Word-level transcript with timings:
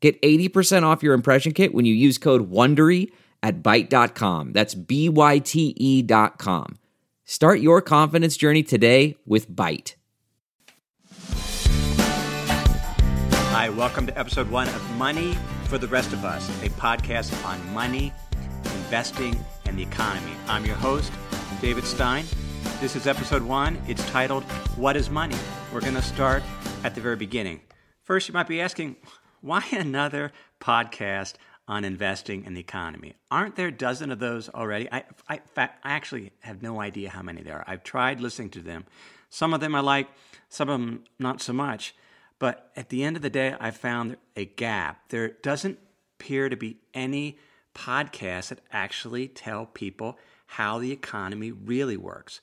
Get 0.00 0.20
80% 0.22 0.84
off 0.84 1.02
your 1.02 1.14
impression 1.14 1.52
kit 1.52 1.74
when 1.74 1.84
you 1.84 1.92
use 1.92 2.18
code 2.18 2.50
WONDERY 2.52 3.10
at 3.42 3.62
Byte.com. 3.62 4.52
That's 4.52 4.74
B-Y-T-E 4.74 6.02
dot 6.02 6.38
com. 6.38 6.78
Start 7.24 7.60
your 7.60 7.82
confidence 7.82 8.36
journey 8.36 8.62
today 8.62 9.16
with 9.26 9.50
Byte. 9.50 9.94
Hi, 13.50 13.70
welcome 13.70 14.06
to 14.06 14.16
episode 14.16 14.48
one 14.50 14.68
of 14.68 14.96
Money 14.96 15.36
for 15.64 15.78
the 15.78 15.88
Rest 15.88 16.12
of 16.12 16.24
Us, 16.24 16.48
a 16.62 16.68
podcast 16.70 17.44
on 17.44 17.74
money, 17.74 18.12
investing, 18.84 19.36
and 19.66 19.76
the 19.76 19.82
economy. 19.82 20.32
I'm 20.46 20.64
your 20.64 20.76
host, 20.76 21.12
David 21.60 21.84
Stein. 21.84 22.24
This 22.80 22.94
is 22.94 23.08
episode 23.08 23.42
one. 23.42 23.80
It's 23.88 24.04
titled, 24.10 24.44
What 24.76 24.96
is 24.96 25.10
Money? 25.10 25.36
We're 25.72 25.80
going 25.80 25.94
to 25.94 26.02
start 26.02 26.44
at 26.84 26.94
the 26.94 27.00
very 27.00 27.16
beginning. 27.16 27.60
First, 28.04 28.28
you 28.28 28.32
might 28.32 28.46
be 28.46 28.60
asking, 28.60 28.96
why 29.40 29.64
another 29.72 30.32
podcast 30.60 31.34
on 31.66 31.84
investing 31.84 32.44
in 32.44 32.54
the 32.54 32.60
economy? 32.60 33.14
Aren't 33.30 33.56
there 33.56 33.68
a 33.68 33.72
dozen 33.72 34.10
of 34.10 34.18
those 34.18 34.48
already? 34.48 34.88
I, 34.90 35.04
I, 35.28 35.40
I 35.56 35.68
actually 35.84 36.32
have 36.40 36.62
no 36.62 36.80
idea 36.80 37.10
how 37.10 37.22
many 37.22 37.42
there 37.42 37.58
are. 37.58 37.64
I've 37.66 37.84
tried 37.84 38.20
listening 38.20 38.50
to 38.50 38.60
them. 38.60 38.86
Some 39.28 39.52
of 39.52 39.60
them 39.60 39.74
I 39.74 39.80
like, 39.80 40.08
some 40.48 40.68
of 40.68 40.80
them 40.80 41.04
not 41.18 41.42
so 41.42 41.52
much. 41.52 41.94
But 42.38 42.70
at 42.76 42.88
the 42.88 43.02
end 43.02 43.16
of 43.16 43.22
the 43.22 43.30
day, 43.30 43.54
I 43.58 43.70
found 43.70 44.16
a 44.36 44.44
gap. 44.44 45.08
There 45.08 45.28
doesn't 45.42 45.78
appear 46.14 46.48
to 46.48 46.56
be 46.56 46.78
any 46.94 47.38
podcasts 47.74 48.48
that 48.48 48.60
actually 48.72 49.28
tell 49.28 49.66
people 49.66 50.18
how 50.46 50.78
the 50.78 50.92
economy 50.92 51.52
really 51.52 51.96
works. 51.96 52.40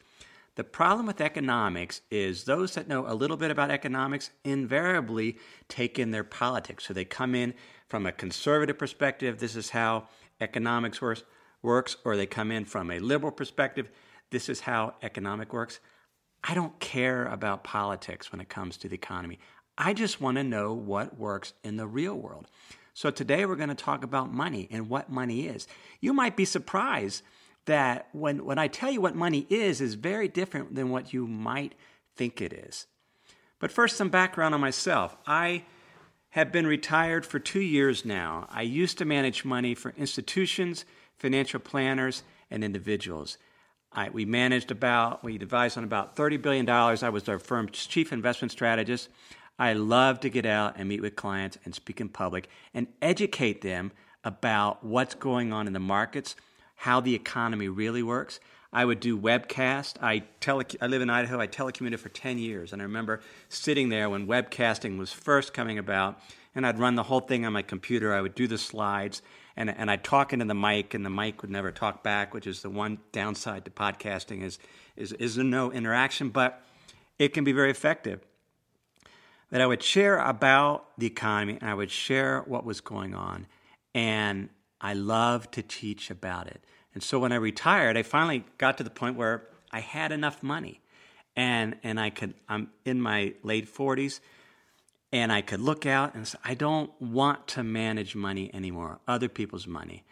The 0.55 0.63
problem 0.63 1.05
with 1.05 1.19
economics 1.19 2.01
is 2.09 2.45
those 2.45 2.75
that 2.75 2.87
know 2.87 3.05
a 3.07 3.13
little 3.13 3.35
bit 3.35 3.51
about 3.51 3.71
economics 3.71 4.29
invariably 4.45 5.37
take 5.67 5.99
in 5.99 6.11
their 6.11 6.23
politics. 6.23 6.85
So 6.85 6.93
they 6.93 7.03
come 7.03 7.35
in 7.35 7.53
from 7.89 8.05
a 8.05 8.11
conservative 8.13 8.77
perspective, 8.77 9.39
this 9.39 9.57
is 9.57 9.69
how 9.69 10.07
economics 10.39 11.01
works, 11.01 11.23
works, 11.61 11.97
or 12.05 12.15
they 12.15 12.25
come 12.25 12.51
in 12.51 12.63
from 12.63 12.89
a 12.89 12.99
liberal 12.99 13.33
perspective, 13.33 13.89
this 14.31 14.47
is 14.47 14.61
how 14.61 14.95
economic 15.03 15.51
works. 15.51 15.79
I 16.43 16.53
don't 16.53 16.79
care 16.79 17.25
about 17.25 17.63
politics 17.63 18.31
when 18.31 18.39
it 18.39 18.49
comes 18.49 18.77
to 18.77 18.87
the 18.87 18.95
economy. 18.95 19.39
I 19.77 19.93
just 19.93 20.21
want 20.21 20.37
to 20.37 20.43
know 20.43 20.73
what 20.73 21.19
works 21.19 21.53
in 21.63 21.75
the 21.75 21.87
real 21.87 22.15
world. 22.15 22.47
So 22.93 23.11
today 23.11 23.45
we're 23.45 23.57
going 23.57 23.69
to 23.69 23.75
talk 23.75 24.05
about 24.05 24.33
money 24.33 24.69
and 24.71 24.89
what 24.89 25.09
money 25.09 25.47
is. 25.47 25.67
You 25.99 26.13
might 26.13 26.37
be 26.37 26.45
surprised 26.45 27.23
that 27.65 28.07
when, 28.11 28.45
when 28.45 28.57
I 28.57 28.67
tell 28.67 28.91
you 28.91 29.01
what 29.01 29.15
money 29.15 29.45
is, 29.49 29.81
is 29.81 29.95
very 29.95 30.27
different 30.27 30.75
than 30.75 30.89
what 30.89 31.13
you 31.13 31.27
might 31.27 31.73
think 32.15 32.41
it 32.41 32.53
is. 32.53 32.87
But 33.59 33.71
first, 33.71 33.97
some 33.97 34.09
background 34.09 34.53
on 34.53 34.61
myself. 34.61 35.17
I 35.25 35.63
have 36.29 36.51
been 36.51 36.67
retired 36.67 37.25
for 37.25 37.39
two 37.39 37.61
years 37.61 38.05
now. 38.05 38.47
I 38.51 38.61
used 38.61 38.97
to 38.97 39.05
manage 39.05 39.45
money 39.45 39.73
for 39.73 39.93
institutions, 39.97 40.85
financial 41.17 41.59
planners, 41.59 42.23
and 42.51 42.63
individuals. 42.63 43.37
I, 43.91 44.09
we 44.09 44.25
managed 44.25 44.71
about, 44.71 45.23
we 45.23 45.35
advised 45.35 45.77
on 45.77 45.85
about 45.85 46.15
$30 46.15 46.41
billion. 46.41 46.69
I 46.69 47.09
was 47.09 47.29
our 47.29 47.39
firm's 47.39 47.87
chief 47.87 48.11
investment 48.11 48.51
strategist. 48.51 49.09
I 49.57 49.73
love 49.73 50.19
to 50.19 50.29
get 50.29 50.45
out 50.45 50.75
and 50.77 50.89
meet 50.89 51.01
with 51.01 51.15
clients 51.15 51.57
and 51.63 51.73
speak 51.73 52.01
in 52.01 52.09
public 52.09 52.49
and 52.73 52.87
educate 53.01 53.61
them 53.61 53.93
about 54.25 54.83
what's 54.83 55.15
going 55.15 55.53
on 55.53 55.67
in 55.67 55.73
the 55.73 55.79
markets 55.79 56.35
how 56.75 56.99
the 56.99 57.15
economy 57.15 57.67
really 57.67 58.03
works. 58.03 58.39
I 58.75 58.83
would 58.83 58.99
do 58.99 59.17
webcast. 59.17 59.95
I 60.01 60.23
tele- 60.41 60.65
I 60.81 60.87
live 60.87 61.01
in 61.01 61.09
Idaho. 61.09 61.39
I 61.39 61.47
telecommuted 61.47 61.97
for 61.99 62.09
10 62.09 62.37
years. 62.37 62.73
And 62.73 62.81
I 62.81 62.85
remember 62.85 63.21
sitting 63.47 63.87
there 63.87 64.09
when 64.09 64.27
webcasting 64.27 64.97
was 64.97 65.13
first 65.13 65.53
coming 65.53 65.79
about, 65.79 66.19
and 66.53 66.67
I'd 66.67 66.77
run 66.77 66.95
the 66.95 67.03
whole 67.03 67.21
thing 67.21 67.45
on 67.45 67.53
my 67.53 67.61
computer. 67.61 68.13
I 68.13 68.19
would 68.19 68.35
do 68.35 68.47
the 68.47 68.57
slides, 68.57 69.21
and, 69.55 69.69
and 69.69 69.89
I'd 69.89 70.03
talk 70.03 70.33
into 70.33 70.43
the 70.43 70.53
mic, 70.53 70.93
and 70.93 71.05
the 71.05 71.09
mic 71.09 71.41
would 71.41 71.51
never 71.51 71.71
talk 71.71 72.03
back, 72.03 72.33
which 72.33 72.47
is 72.47 72.61
the 72.61 72.69
one 72.69 72.99
downside 73.13 73.63
to 73.63 73.71
podcasting 73.71 74.43
is, 74.43 74.59
is, 74.97 75.13
is 75.13 75.37
no 75.37 75.71
interaction, 75.71 76.27
but 76.27 76.61
it 77.17 77.29
can 77.29 77.45
be 77.45 77.53
very 77.53 77.71
effective. 77.71 78.19
That 79.51 79.61
I 79.61 79.67
would 79.67 79.83
share 79.83 80.17
about 80.17 80.87
the 80.97 81.07
economy, 81.07 81.57
and 81.61 81.69
I 81.69 81.73
would 81.73 81.91
share 81.91 82.41
what 82.41 82.65
was 82.65 82.81
going 82.81 83.15
on. 83.15 83.47
And 83.93 84.49
I 84.85 84.93
love 84.93 85.49
to 85.49 85.63
teach 85.63 86.11
about 86.11 86.45
it. 86.45 86.63
And 86.93 87.01
so 87.01 87.17
when 87.17 87.31
I 87.31 87.37
retired, 87.37 87.97
I 87.97 88.03
finally 88.03 88.45
got 88.59 88.77
to 88.77 88.83
the 88.83 88.91
point 88.91 89.17
where 89.17 89.47
I 89.71 89.79
had 89.79 90.11
enough 90.11 90.43
money 90.43 90.79
and 91.35 91.75
and 91.81 91.99
I 91.99 92.11
could 92.11 92.35
I'm 92.47 92.69
in 92.85 93.01
my 93.01 93.33
late 93.41 93.67
40s 93.67 94.19
and 95.11 95.31
I 95.31 95.41
could 95.41 95.59
look 95.59 95.87
out 95.87 96.13
and 96.13 96.27
say 96.27 96.37
I 96.43 96.53
don't 96.53 96.91
want 97.01 97.47
to 97.47 97.63
manage 97.63 98.15
money 98.15 98.53
anymore, 98.53 98.99
other 99.07 99.27
people's 99.27 99.65
money. 99.65 100.03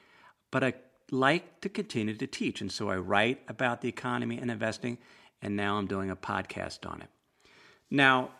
But 0.50 0.64
I 0.64 0.74
like 1.12 1.62
to 1.62 1.70
continue 1.70 2.16
to 2.16 2.26
teach 2.26 2.60
and 2.60 2.72
so 2.72 2.90
I 2.90 2.96
write 2.96 3.44
about 3.48 3.82
the 3.82 3.90
economy 3.90 4.40
and 4.40 4.50
investing 4.50 4.98
and 5.40 5.56
now 5.56 5.78
I'm 5.78 5.86
doing 5.86 6.10
a 6.10 6.16
podcast 6.16 6.90
on 6.90 7.04
it. 7.04 7.10
Now, 7.92 8.32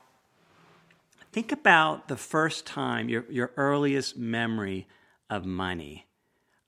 think 1.32 1.52
about 1.52 2.08
the 2.08 2.18
first 2.18 2.66
time 2.66 3.08
your 3.08 3.24
your 3.30 3.52
earliest 3.56 4.18
memory 4.18 4.88
of 5.30 5.46
money 5.46 6.08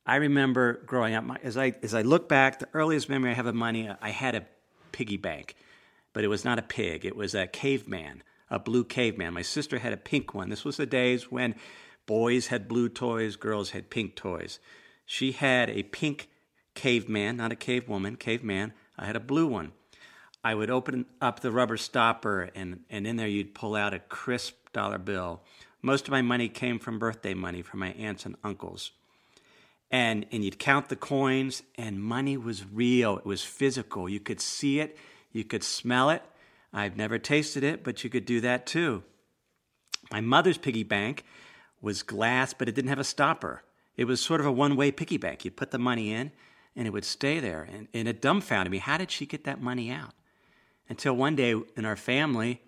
I 0.07 0.17
remember 0.17 0.81
growing 0.85 1.15
up, 1.15 1.25
as 1.41 1.57
I, 1.57 1.73
as 1.81 1.95
I 1.95 2.03
look 2.03 2.29
back, 2.29 2.59
the 2.59 2.69
earliest 2.73 3.09
memory 3.09 3.31
I 3.31 3.33
have 3.33 3.47
of 3.47 3.55
money, 3.55 3.89
I 4.01 4.11
had 4.11 4.35
a 4.35 4.45
piggy 4.91 5.17
bank, 5.17 5.55
but 6.13 6.23
it 6.23 6.27
was 6.27 6.45
not 6.45 6.59
a 6.59 6.63
pig. 6.63 7.05
It 7.05 7.15
was 7.15 7.33
a 7.33 7.47
caveman, 7.47 8.21
a 8.51 8.59
blue 8.59 8.83
caveman. 8.83 9.33
My 9.33 9.41
sister 9.41 9.79
had 9.79 9.93
a 9.93 9.97
pink 9.97 10.35
one. 10.35 10.49
This 10.49 10.63
was 10.63 10.77
the 10.77 10.85
days 10.85 11.31
when 11.31 11.55
boys 12.05 12.47
had 12.47 12.67
blue 12.67 12.87
toys, 12.87 13.35
girls 13.35 13.71
had 13.71 13.89
pink 13.89 14.15
toys. 14.15 14.59
She 15.07 15.31
had 15.31 15.71
a 15.71 15.81
pink 15.81 16.29
caveman, 16.75 17.37
not 17.37 17.51
a 17.51 17.55
cave 17.55 17.89
woman, 17.89 18.15
caveman. 18.15 18.73
I 18.99 19.05
had 19.05 19.15
a 19.15 19.19
blue 19.19 19.47
one. 19.47 19.71
I 20.43 20.53
would 20.53 20.69
open 20.69 21.07
up 21.19 21.39
the 21.39 21.51
rubber 21.51 21.77
stopper, 21.77 22.51
and, 22.53 22.81
and 22.91 23.07
in 23.07 23.15
there 23.15 23.27
you'd 23.27 23.55
pull 23.55 23.75
out 23.75 23.95
a 23.95 23.99
crisp 23.99 24.53
dollar 24.71 24.99
bill. 24.99 25.41
Most 25.81 26.05
of 26.05 26.11
my 26.11 26.21
money 26.21 26.47
came 26.47 26.77
from 26.77 26.99
birthday 26.99 27.33
money 27.33 27.63
from 27.63 27.79
my 27.79 27.93
aunts 27.93 28.27
and 28.27 28.35
uncles 28.43 28.91
and 29.95 30.25
and 30.33 30.43
you'd 30.43 30.59
count 30.59 30.89
the 30.89 30.95
coins 30.97 31.63
and 31.75 32.03
money 32.03 32.35
was 32.35 32.65
real. 32.65 33.17
It 33.17 33.25
was 33.25 33.45
physical. 33.45 34.09
You 34.09 34.19
could 34.19 34.41
see 34.41 34.81
it. 34.81 34.97
You 35.31 35.45
could 35.45 35.63
smell 35.63 36.09
it. 36.09 36.21
I've 36.73 36.97
never 36.97 37.17
tasted 37.17 37.63
it 37.63 37.81
but 37.81 38.03
you 38.03 38.09
could 38.09 38.25
do 38.25 38.41
that 38.41 38.65
too. 38.65 39.03
My 40.11 40.19
mother's 40.19 40.57
piggy 40.57 40.83
bank 40.83 41.23
was 41.81 42.03
glass 42.03 42.53
but 42.53 42.67
it 42.67 42.75
didn't 42.75 42.89
have 42.89 42.99
a 42.99 43.05
stopper. 43.05 43.63
It 43.95 44.03
was 44.03 44.19
sort 44.19 44.41
of 44.41 44.45
a 44.45 44.51
one-way 44.51 44.91
piggy 44.91 45.15
bank. 45.15 45.45
You 45.45 45.51
put 45.51 45.71
the 45.71 45.79
money 45.79 46.11
in 46.11 46.33
and 46.75 46.85
it 46.85 46.91
would 46.91 47.05
stay 47.05 47.39
there. 47.39 47.63
And, 47.63 47.87
and 47.93 48.09
it 48.09 48.21
dumbfounded 48.21 48.73
me. 48.73 48.79
How 48.79 48.97
did 48.97 49.11
she 49.11 49.25
get 49.25 49.45
that 49.45 49.61
money 49.61 49.89
out? 49.91 50.11
Until 50.89 51.15
one 51.15 51.37
day 51.37 51.55
in 51.77 51.85
our 51.85 51.95
family 51.95 52.61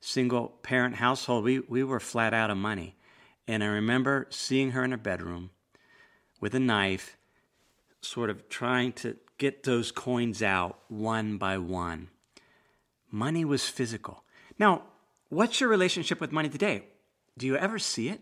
single 0.00 0.48
parent 0.64 0.96
household 0.96 1.44
we, 1.44 1.60
we 1.60 1.84
were 1.84 2.00
flat 2.00 2.34
out 2.34 2.50
of 2.50 2.56
money. 2.56 2.96
And 3.46 3.62
i 3.62 3.66
remember 3.68 4.26
seeing 4.30 4.72
her 4.72 4.82
in 4.82 4.90
her 4.90 4.96
bedroom 4.96 5.50
with 6.40 6.54
a 6.54 6.60
knife, 6.60 7.16
sort 8.00 8.30
of 8.30 8.48
trying 8.48 8.92
to 8.92 9.16
get 9.38 9.62
those 9.62 9.90
coins 9.90 10.42
out 10.42 10.78
one 10.88 11.36
by 11.38 11.58
one. 11.58 12.08
Money 13.10 13.44
was 13.44 13.68
physical. 13.68 14.24
Now, 14.58 14.82
what's 15.28 15.60
your 15.60 15.70
relationship 15.70 16.20
with 16.20 16.32
money 16.32 16.48
today? 16.48 16.84
Do 17.36 17.46
you 17.46 17.56
ever 17.56 17.78
see 17.78 18.08
it? 18.08 18.20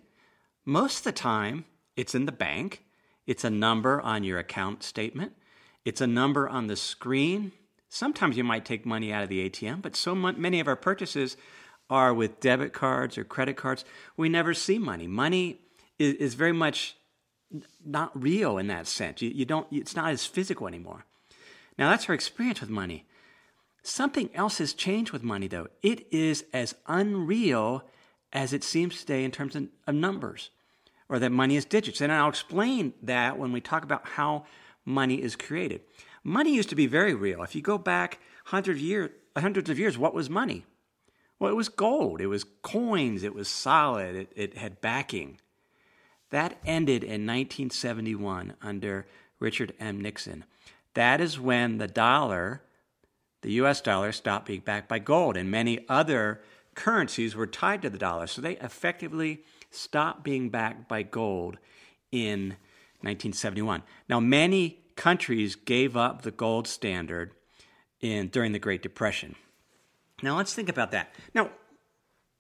Most 0.65 0.99
of 0.99 1.05
the 1.05 1.13
time, 1.13 1.65
it's 1.97 2.15
in 2.15 2.27
the 2.27 2.33
bank, 2.33 2.85
it's 3.27 3.45
a 3.45 3.51
number 3.51 4.01
on 4.01 4.25
your 4.25 4.39
account 4.39 4.83
statement, 4.83 5.33
it's 5.85 6.01
a 6.01 6.07
number 6.07 6.49
on 6.49 6.69
the 6.69 6.77
screen. 6.77 7.53
Sometimes 7.89 8.37
you 8.37 8.45
might 8.45 8.65
take 8.65 8.87
money 8.87 9.13
out 9.13 9.23
of 9.23 9.29
the 9.29 9.49
ATM, 9.51 9.83
but 9.83 9.97
so 9.97 10.15
many 10.15 10.61
of 10.61 10.69
our 10.69 10.77
purchases 10.77 11.37
are 11.91 12.15
with 12.15 12.41
debit 12.41 12.73
cards 12.73 13.19
or 13.19 13.25
credit 13.25 13.57
cards. 13.57 13.85
We 14.17 14.31
never 14.31 14.55
see 14.55 14.79
money. 14.79 15.07
Money 15.07 15.61
is, 15.99 16.33
very 16.35 16.53
much 16.53 16.97
not 17.85 18.11
real 18.21 18.59
in 18.59 18.67
that 18.69 18.87
sense. 18.87 19.23
You, 19.23 19.31
you 19.31 19.45
don't, 19.45 19.67
it's 19.71 19.97
not 19.97 20.11
as 20.11 20.27
physical 20.27 20.67
anymore. 20.67 21.05
Now, 21.79 21.91
that's 21.91 22.09
our 22.09 22.15
experience 22.15 22.61
with 22.61 22.71
money. 22.71 23.07
Something 23.83 24.31
else 24.35 24.59
has 24.59 24.75
changed 24.75 25.13
with 25.13 25.23
money, 25.23 25.49
though. 25.49 25.69
It 25.83 26.07
is 26.13 26.45
as 26.53 26.75
unreal 26.87 27.85
as 28.33 28.53
it 28.53 28.63
seems 28.65 29.01
today 29.01 29.25
in 29.25 29.31
terms 29.31 29.57
of, 29.57 29.69
of 29.87 29.95
numbers. 29.95 30.51
or 31.13 31.19
that 31.19 31.31
money 31.31 31.57
is 31.57 31.67
digits. 31.67 32.01
And 32.01 32.11
I'll 32.11 32.31
explain 32.31 32.95
that 33.03 33.39
when 33.39 33.53
we 33.53 33.61
talk 33.61 33.85
about 33.85 34.09
how 34.09 34.47
money 34.87 35.23
is 35.23 35.37
created. 35.37 35.83
Money 36.25 36.55
used 36.55 36.71
to 36.71 36.75
be 36.75 36.87
very 36.87 37.13
real. 37.13 37.43
If 37.43 37.55
you 37.55 37.61
go 37.61 37.77
back 37.77 38.19
hundred 38.47 38.79
year, 38.79 39.13
hundreds 39.37 39.69
of 39.69 39.79
years, 39.79 39.99
what 39.99 40.15
was 40.15 40.31
money? 40.31 40.65
Well, 41.39 41.51
it 41.51 41.57
was 41.57 41.69
gold, 41.69 42.23
it 42.23 42.29
was 42.29 42.45
coins, 42.63 43.25
it 43.25 43.35
was 43.35 43.49
solid, 43.49 44.17
it, 44.17 44.33
it 44.35 44.57
had 44.57 44.81
backing. 44.81 45.39
That 46.33 46.59
ended 46.65 47.05
in 47.05 47.27
1971 47.27 48.55
under 48.63 49.07
Richard 49.39 49.75
M. 49.79 50.01
Nixon. 50.01 50.45
That 50.95 51.21
is 51.21 51.39
when 51.39 51.77
the 51.77 51.87
dollar, 51.87 52.63
the 53.43 53.53
US 53.53 53.83
dollar, 53.83 54.13
stopped 54.13 54.47
being 54.47 54.61
backed 54.61 54.89
by 54.89 54.99
gold, 54.99 55.37
and 55.37 55.51
many 55.51 55.85
other 55.91 56.41
currencies 56.75 57.37
were 57.37 57.47
tied 57.47 57.83
to 57.83 57.91
the 57.91 57.99
dollar. 57.99 58.27
So 58.27 58.41
they 58.41 58.57
effectively 58.57 59.45
stopped 59.71 60.25
being 60.25 60.49
backed 60.49 60.89
by 60.89 61.03
gold 61.03 61.59
in 62.11 62.57
1971. 63.01 63.83
Now, 64.09 64.19
many 64.19 64.79
countries 64.97 65.55
gave 65.55 65.99
up 65.99 66.23
the 66.23 66.31
gold 66.31 66.67
standard 66.67 67.33
in, 68.01 68.29
during 68.29 68.53
the 68.53 68.59
Great 68.59 68.83
Depression. 68.83 69.35
Now, 70.23 70.39
let's 70.39 70.55
think 70.55 70.71
about 70.71 70.93
that. 70.93 71.15
Now, 71.35 71.51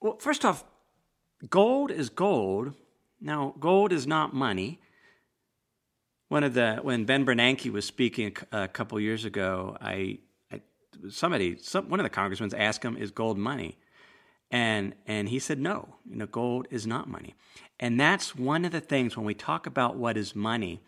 well, 0.00 0.16
first 0.18 0.46
off, 0.46 0.64
gold 1.50 1.90
is 1.90 2.08
gold. 2.08 2.72
Now, 3.22 3.54
gold 3.60 3.92
is 3.92 4.06
not 4.06 4.34
money. 4.34 4.80
One 6.28 6.42
of 6.42 6.54
the 6.54 6.80
when 6.82 7.04
Ben 7.04 7.24
Bernanke 7.24 7.70
was 7.70 7.86
speaking 7.86 8.36
a, 8.50 8.66
couple 8.66 8.98
years 8.98 9.24
ago, 9.24 9.76
I, 9.80 10.18
I 10.50 10.60
somebody, 11.08 11.56
some, 11.58 11.88
one 11.88 12.00
of 12.00 12.04
the 12.04 12.10
congressmen 12.10 12.52
asked 12.56 12.84
him, 12.84 12.96
"Is 12.96 13.12
gold 13.12 13.38
money?" 13.38 13.78
And 14.50 14.94
and 15.06 15.28
he 15.28 15.38
said, 15.38 15.60
"No, 15.60 15.96
you 16.08 16.16
know, 16.16 16.26
gold 16.26 16.66
is 16.70 16.86
not 16.86 17.08
money." 17.08 17.34
And 17.78 18.00
that's 18.00 18.34
one 18.34 18.64
of 18.64 18.72
the 18.72 18.80
things 18.80 19.16
when 19.16 19.26
we 19.26 19.34
talk 19.34 19.66
about 19.66 19.96
what 19.96 20.16
is 20.16 20.34
money. 20.34 20.80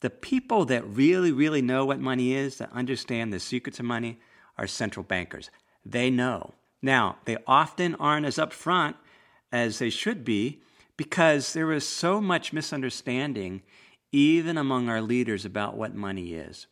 The 0.00 0.10
people 0.10 0.66
that 0.66 0.86
really, 0.86 1.32
really 1.32 1.62
know 1.62 1.86
what 1.86 2.00
money 2.00 2.34
is, 2.34 2.58
that 2.58 2.70
understand 2.72 3.32
the 3.32 3.40
secrets 3.40 3.78
of 3.78 3.86
money, 3.86 4.18
are 4.58 4.66
central 4.66 5.04
bankers. 5.04 5.50
They 5.86 6.10
know. 6.10 6.54
Now, 6.82 7.16
they 7.24 7.38
often 7.46 7.94
aren't 7.94 8.26
as 8.26 8.36
upfront 8.36 8.94
as 9.50 9.78
they 9.78 9.90
should 9.90 10.22
be 10.24 10.60
because 10.96 11.52
there 11.52 11.72
is 11.72 11.86
so 11.86 12.20
much 12.20 12.52
misunderstanding 12.52 13.62
even 14.12 14.56
among 14.56 14.88
our 14.88 15.02
leaders 15.02 15.44
about 15.44 15.76
what 15.76 15.94
money 15.94 16.34
is. 16.34 16.66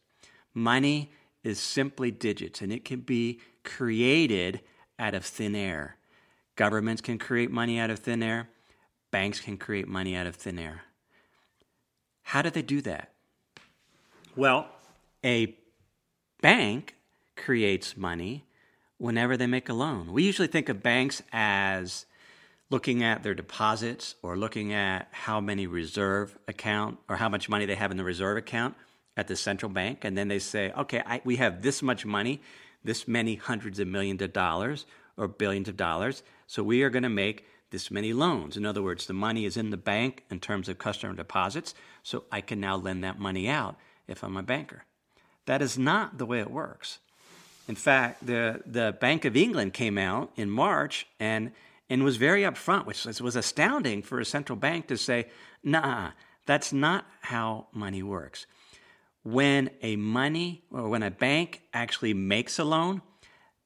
Money 0.54 1.10
is 1.42 1.58
simply 1.58 2.10
digits 2.10 2.62
and 2.62 2.72
it 2.72 2.84
can 2.84 3.00
be 3.00 3.40
created 3.64 4.60
out 4.98 5.14
of 5.14 5.24
thin 5.24 5.54
air. 5.54 5.96
Governments 6.56 7.02
can 7.02 7.18
create 7.18 7.50
money 7.50 7.78
out 7.78 7.90
of 7.90 7.98
thin 7.98 8.22
air, 8.22 8.48
banks 9.10 9.40
can 9.40 9.56
create 9.56 9.88
money 9.88 10.14
out 10.16 10.26
of 10.26 10.36
thin 10.36 10.58
air. 10.58 10.82
How 12.22 12.42
do 12.42 12.50
they 12.50 12.62
do 12.62 12.80
that? 12.82 13.10
Well, 14.36 14.68
a 15.24 15.56
bank 16.40 16.96
creates 17.36 17.96
money 17.96 18.44
whenever 18.98 19.36
they 19.36 19.46
make 19.46 19.68
a 19.68 19.74
loan. 19.74 20.12
We 20.12 20.22
usually 20.22 20.48
think 20.48 20.68
of 20.68 20.82
banks 20.82 21.22
as 21.32 22.06
looking 22.74 23.04
at 23.04 23.22
their 23.22 23.34
deposits 23.34 24.16
or 24.20 24.36
looking 24.36 24.72
at 24.72 25.06
how 25.12 25.40
many 25.40 25.64
reserve 25.64 26.36
account 26.48 26.98
or 27.08 27.14
how 27.14 27.28
much 27.28 27.48
money 27.48 27.66
they 27.66 27.76
have 27.76 27.92
in 27.92 27.96
the 27.96 28.02
reserve 28.02 28.36
account 28.36 28.74
at 29.16 29.28
the 29.28 29.36
central 29.36 29.70
bank 29.70 30.04
and 30.04 30.18
then 30.18 30.26
they 30.26 30.40
say 30.40 30.72
okay 30.76 31.00
I, 31.06 31.20
we 31.22 31.36
have 31.36 31.62
this 31.62 31.82
much 31.82 32.04
money 32.04 32.42
this 32.82 33.06
many 33.06 33.36
hundreds 33.36 33.78
of 33.78 33.86
millions 33.86 34.20
of 34.22 34.32
dollars 34.32 34.86
or 35.16 35.28
billions 35.28 35.68
of 35.68 35.76
dollars 35.76 36.24
so 36.48 36.64
we 36.64 36.82
are 36.82 36.90
going 36.90 37.04
to 37.04 37.08
make 37.08 37.46
this 37.70 37.92
many 37.92 38.12
loans. 38.12 38.56
In 38.56 38.66
other 38.66 38.82
words 38.82 39.06
the 39.06 39.12
money 39.12 39.44
is 39.44 39.56
in 39.56 39.70
the 39.70 39.76
bank 39.76 40.24
in 40.28 40.40
terms 40.40 40.68
of 40.68 40.76
customer 40.76 41.14
deposits 41.14 41.76
so 42.02 42.24
i 42.32 42.40
can 42.40 42.58
now 42.58 42.74
lend 42.74 43.04
that 43.04 43.20
money 43.20 43.48
out 43.48 43.76
if 44.08 44.24
i'm 44.24 44.36
a 44.36 44.42
banker. 44.42 44.82
That 45.46 45.62
is 45.62 45.78
not 45.78 46.18
the 46.18 46.26
way 46.26 46.40
it 46.40 46.50
works. 46.50 46.98
In 47.68 47.76
fact 47.76 48.26
the, 48.26 48.62
the 48.66 48.96
bank 49.00 49.24
of 49.24 49.36
england 49.36 49.74
came 49.74 49.96
out 49.96 50.32
in 50.34 50.50
march 50.50 51.06
and 51.20 51.52
and 51.88 52.02
was 52.02 52.16
very 52.16 52.42
upfront, 52.42 52.86
which 52.86 53.04
was 53.20 53.36
astounding 53.36 54.02
for 54.02 54.20
a 54.20 54.24
central 54.24 54.56
bank 54.56 54.86
to 54.88 54.96
say, 54.96 55.26
nah, 55.62 56.10
that's 56.46 56.72
not 56.72 57.06
how 57.20 57.66
money 57.72 58.02
works. 58.02 58.46
When 59.22 59.70
a 59.82 59.96
money 59.96 60.64
or 60.70 60.88
when 60.88 61.02
a 61.02 61.10
bank 61.10 61.62
actually 61.72 62.14
makes 62.14 62.58
a 62.58 62.64
loan, 62.64 63.02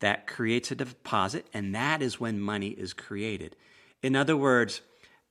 that 0.00 0.26
creates 0.26 0.70
a 0.70 0.76
deposit, 0.76 1.46
and 1.52 1.74
that 1.74 2.02
is 2.02 2.20
when 2.20 2.40
money 2.40 2.68
is 2.68 2.92
created. 2.92 3.56
In 4.02 4.14
other 4.14 4.36
words, 4.36 4.80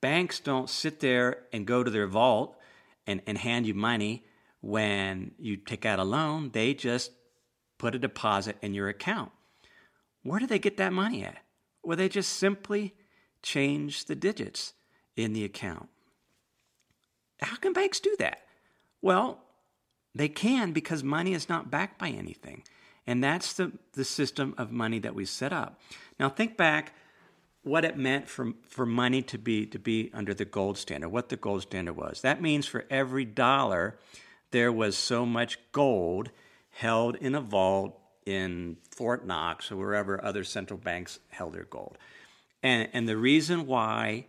banks 0.01 0.40
don't 0.40 0.69
sit 0.69 1.00
there 1.00 1.44
and 1.54 1.66
go 1.66 1.83
to 1.83 1.92
their 1.92 2.07
vault 2.07 2.57
and, 3.06 3.22
and 3.25 3.38
hand 3.38 3.66
you 3.66 3.74
money 3.74 4.25
when 4.62 5.31
you 5.38 5.56
take 5.56 5.86
out 5.86 6.00
a 6.00 6.04
loan. 6.04 6.51
They 6.51 6.74
just 6.74 7.12
put 7.78 7.95
a 7.95 8.00
deposit 8.00 8.57
in 8.62 8.74
your 8.74 8.90
account. 8.90 9.31
Where 10.24 10.40
do 10.40 10.48
they 10.48 10.60
get 10.60 10.78
that 10.78 10.92
money 10.92 11.24
at? 11.24 11.38
Well, 11.88 11.95
they 11.95 12.10
just 12.10 12.34
simply 12.34 12.94
change 13.42 14.06
the 14.06 14.16
digits 14.16 14.74
in 15.16 15.31
the 15.31 15.45
account. 15.45 15.88
How 17.39 17.56
can 17.56 17.72
banks 17.72 18.01
do 18.01 18.13
that? 18.19 18.39
Well, 19.01 19.39
they 20.13 20.28
can 20.28 20.74
because 20.74 21.01
money 21.01 21.34
is 21.34 21.48
not 21.48 21.72
backed 21.72 21.98
by 21.98 22.10
anything. 22.10 22.63
And 23.07 23.24
that's 23.24 23.54
the, 23.54 23.72
the 23.94 24.04
system 24.04 24.54
of 24.57 24.69
money 24.69 25.00
that 25.00 25.16
we 25.16 25.24
set 25.24 25.54
up. 25.54 25.80
Now, 26.19 26.28
think 26.28 26.57
back 26.57 26.94
what 27.63 27.86
it 27.86 27.98
meant 27.98 28.28
for, 28.28 28.51
for 28.68 28.86
money 28.86 29.22
to 29.22 29.38
be, 29.38 29.66
to 29.68 29.80
be 29.80 30.12
under 30.13 30.33
the 30.33 30.44
gold 30.44 30.78
standard, 30.78 31.07
what 31.07 31.30
the 31.30 31.38
gold 31.38 31.62
standard 31.62 31.95
was. 31.95 32.19
That 32.19 32.42
means 32.42 32.66
for 32.66 32.83
every 32.90 33.24
dollar, 33.24 33.98
there 34.51 34.74
was 34.74 34.98
so 34.98 35.25
much 35.25 35.57
gold 35.72 36.31
held 36.69 37.16
in 37.16 37.33
a 37.33 37.40
vault 37.40 37.98
in 38.28 38.76
Fort 38.92 39.26
Knox 39.26 39.72
or 39.72 39.78
wherever 39.78 40.24
other 40.24 40.44
central 40.44 40.78
banks 40.78 41.20
held 41.30 41.54
their 41.54 41.64
gold. 41.64 41.98
And, 42.62 42.90
and 42.92 43.08
the 43.08 43.16
reason 43.16 43.66
why 43.66 44.26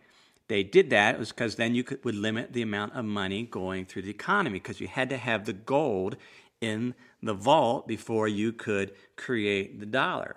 they 0.47 0.63
did 0.63 0.91
that 0.91 1.19
was 1.19 1.31
because 1.31 1.57
then 1.57 1.75
you 1.75 1.83
could, 1.83 2.05
would 2.05 2.15
limit 2.15 2.53
the 2.53 2.63
amount 2.63 2.95
of 2.95 3.05
money 3.05 3.43
going 3.43 3.85
through 3.85 4.03
the 4.03 4.11
economy 4.11 4.61
because 4.61 4.81
you 4.81 4.87
had 4.87 5.11
to 5.11 5.17
have 5.17 5.45
the 5.45 5.53
gold 5.53 6.17
in 6.61 6.95
the 7.23 7.35
vault 7.35 7.89
before 7.89 8.29
you 8.29 8.53
could 8.53 8.93
create 9.17 9.81
the 9.81 9.87
dollar. 9.87 10.37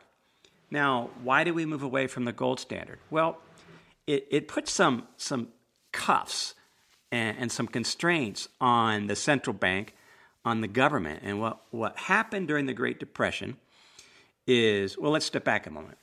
Now, 0.72 1.12
why 1.24 1.44
did 1.44 1.52
we 1.52 1.66
move 1.66 1.84
away 1.84 2.08
from 2.08 2.25
the 2.25 2.31
gold 2.31 2.60
standard? 2.60 3.00
Well, 3.12 3.38
it, 4.08 4.28
it 4.31 4.48
put 4.48 4.68
some, 4.68 5.08
some 5.18 5.50
cuffs 5.92 6.56
and, 7.12 7.38
and 7.38 7.52
some 7.52 7.68
constraints 7.68 8.50
on 8.60 9.06
the 9.06 9.16
central 9.16 9.54
bank 9.54 9.94
on 10.43 10.62
the 10.62 10.67
government. 10.67 11.21
And 11.24 11.39
what, 11.39 11.62
what 11.71 11.98
happened 11.98 12.48
during 12.48 12.65
the 12.65 12.74
Great 12.74 13.00
Depression 13.00 13.57
is 14.48 14.98
well, 14.98 15.12
let's 15.12 15.25
step 15.25 15.43
back 15.43 15.67
a 15.67 15.71
moment. 15.71 15.98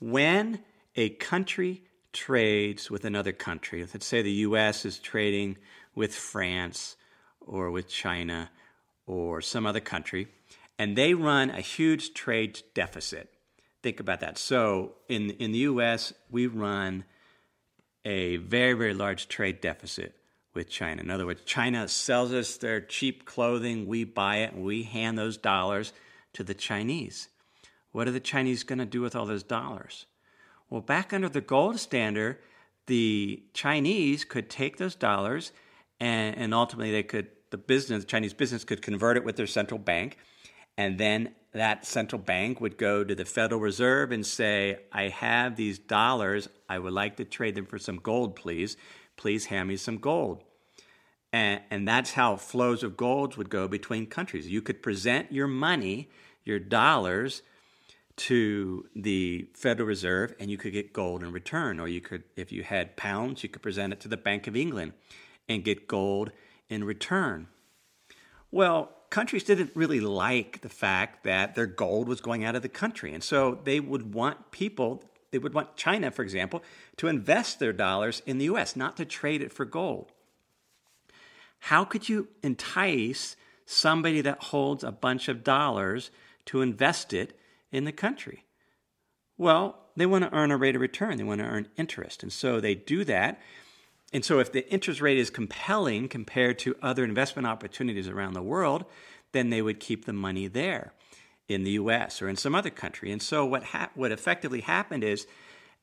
When 0.00 0.60
a 0.96 1.10
country 1.10 1.82
trades 2.12 2.90
with 2.90 3.04
another 3.04 3.32
country, 3.32 3.80
let's 3.80 4.06
say 4.06 4.22
the 4.22 4.30
US 4.30 4.84
is 4.84 4.98
trading 4.98 5.56
with 5.94 6.14
France 6.14 6.96
or 7.40 7.70
with 7.70 7.88
China 7.88 8.50
or 9.06 9.40
some 9.40 9.66
other 9.66 9.80
country, 9.80 10.28
and 10.78 10.96
they 10.96 11.14
run 11.14 11.50
a 11.50 11.60
huge 11.60 12.14
trade 12.14 12.62
deficit. 12.72 13.30
Think 13.82 14.00
about 14.00 14.20
that. 14.20 14.38
So 14.38 14.94
in, 15.08 15.30
in 15.32 15.52
the 15.52 15.58
US, 15.58 16.12
we 16.30 16.46
run 16.46 17.04
a 18.04 18.36
very, 18.38 18.72
very 18.72 18.94
large 18.94 19.28
trade 19.28 19.60
deficit 19.60 20.14
with 20.54 20.68
China. 20.68 21.02
In 21.02 21.10
other 21.10 21.26
words, 21.26 21.42
China 21.44 21.88
sells 21.88 22.32
us 22.32 22.56
their 22.56 22.80
cheap 22.80 23.24
clothing, 23.24 23.86
we 23.86 24.04
buy 24.04 24.36
it, 24.38 24.52
and 24.52 24.64
we 24.64 24.84
hand 24.84 25.18
those 25.18 25.36
dollars 25.36 25.92
to 26.32 26.44
the 26.44 26.54
Chinese. 26.54 27.28
What 27.92 28.08
are 28.08 28.12
the 28.12 28.20
Chinese 28.20 28.62
going 28.62 28.78
to 28.78 28.86
do 28.86 29.00
with 29.00 29.14
all 29.14 29.26
those 29.26 29.42
dollars? 29.42 30.06
Well, 30.70 30.80
back 30.80 31.12
under 31.12 31.28
the 31.28 31.40
gold 31.40 31.78
standard, 31.78 32.38
the 32.86 33.42
Chinese 33.52 34.24
could 34.24 34.50
take 34.50 34.76
those 34.76 34.94
dollars 34.94 35.52
and, 36.00 36.36
and 36.36 36.54
ultimately 36.54 36.90
they 36.90 37.02
could, 37.02 37.28
the 37.50 37.56
business, 37.56 38.04
the 38.04 38.08
Chinese 38.08 38.34
business 38.34 38.64
could 38.64 38.82
convert 38.82 39.16
it 39.16 39.24
with 39.24 39.36
their 39.36 39.46
central 39.46 39.78
bank. 39.78 40.18
And 40.76 40.98
then 40.98 41.34
that 41.52 41.86
central 41.86 42.20
bank 42.20 42.60
would 42.60 42.76
go 42.76 43.04
to 43.04 43.14
the 43.14 43.24
Federal 43.24 43.60
Reserve 43.60 44.10
and 44.10 44.26
say, 44.26 44.80
I 44.92 45.08
have 45.08 45.54
these 45.54 45.78
dollars. 45.78 46.48
I 46.68 46.80
would 46.80 46.92
like 46.92 47.16
to 47.18 47.24
trade 47.24 47.54
them 47.54 47.66
for 47.66 47.78
some 47.78 47.96
gold, 47.96 48.34
please 48.34 48.76
please 49.16 49.46
hand 49.46 49.68
me 49.68 49.76
some 49.76 49.98
gold. 49.98 50.42
And, 51.32 51.60
and 51.70 51.88
that's 51.88 52.12
how 52.12 52.36
flows 52.36 52.82
of 52.82 52.96
golds 52.96 53.36
would 53.36 53.50
go 53.50 53.66
between 53.66 54.06
countries. 54.06 54.48
You 54.48 54.62
could 54.62 54.82
present 54.82 55.32
your 55.32 55.48
money, 55.48 56.10
your 56.44 56.60
dollars, 56.60 57.42
to 58.16 58.86
the 58.94 59.48
Federal 59.54 59.88
Reserve 59.88 60.34
and 60.38 60.50
you 60.50 60.56
could 60.56 60.72
get 60.72 60.92
gold 60.92 61.22
in 61.22 61.32
return. 61.32 61.80
Or 61.80 61.88
you 61.88 62.00
could, 62.00 62.22
if 62.36 62.52
you 62.52 62.62
had 62.62 62.96
pounds, 62.96 63.42
you 63.42 63.48
could 63.48 63.62
present 63.62 63.92
it 63.92 64.00
to 64.00 64.08
the 64.08 64.16
Bank 64.16 64.46
of 64.46 64.54
England 64.54 64.92
and 65.48 65.64
get 65.64 65.88
gold 65.88 66.30
in 66.68 66.84
return. 66.84 67.48
Well, 68.50 68.92
countries 69.10 69.44
didn't 69.44 69.72
really 69.74 70.00
like 70.00 70.60
the 70.60 70.68
fact 70.68 71.24
that 71.24 71.54
their 71.54 71.66
gold 71.66 72.08
was 72.08 72.20
going 72.20 72.44
out 72.44 72.54
of 72.54 72.62
the 72.62 72.68
country. 72.68 73.12
And 73.12 73.22
so 73.22 73.58
they 73.64 73.80
would 73.80 74.14
want 74.14 74.52
people 74.52 75.02
they 75.34 75.38
would 75.38 75.52
want 75.52 75.74
China, 75.74 76.12
for 76.12 76.22
example, 76.22 76.62
to 76.96 77.08
invest 77.08 77.58
their 77.58 77.72
dollars 77.72 78.22
in 78.24 78.38
the 78.38 78.44
US, 78.44 78.76
not 78.76 78.96
to 78.98 79.04
trade 79.04 79.42
it 79.42 79.52
for 79.52 79.64
gold. 79.64 80.12
How 81.58 81.84
could 81.84 82.08
you 82.08 82.28
entice 82.44 83.34
somebody 83.66 84.20
that 84.20 84.44
holds 84.44 84.84
a 84.84 84.92
bunch 84.92 85.28
of 85.28 85.42
dollars 85.42 86.12
to 86.46 86.62
invest 86.62 87.12
it 87.12 87.36
in 87.72 87.84
the 87.84 87.90
country? 87.90 88.44
Well, 89.36 89.76
they 89.96 90.06
want 90.06 90.22
to 90.22 90.32
earn 90.32 90.52
a 90.52 90.56
rate 90.56 90.76
of 90.76 90.80
return, 90.80 91.18
they 91.18 91.24
want 91.24 91.40
to 91.40 91.46
earn 91.48 91.66
interest. 91.76 92.22
And 92.22 92.32
so 92.32 92.60
they 92.60 92.76
do 92.76 93.02
that. 93.02 93.40
And 94.12 94.24
so 94.24 94.38
if 94.38 94.52
the 94.52 94.70
interest 94.72 95.00
rate 95.00 95.18
is 95.18 95.30
compelling 95.30 96.06
compared 96.08 96.60
to 96.60 96.76
other 96.80 97.02
investment 97.02 97.48
opportunities 97.48 98.06
around 98.06 98.34
the 98.34 98.42
world, 98.42 98.84
then 99.32 99.50
they 99.50 99.62
would 99.62 99.80
keep 99.80 100.04
the 100.04 100.12
money 100.12 100.46
there 100.46 100.92
in 101.48 101.64
the 101.64 101.72
US 101.72 102.22
or 102.22 102.28
in 102.28 102.36
some 102.36 102.54
other 102.54 102.70
country. 102.70 103.12
And 103.12 103.22
so 103.22 103.44
what 103.44 103.64
ha- 103.64 103.90
what 103.94 104.12
effectively 104.12 104.60
happened 104.60 105.04
is 105.04 105.26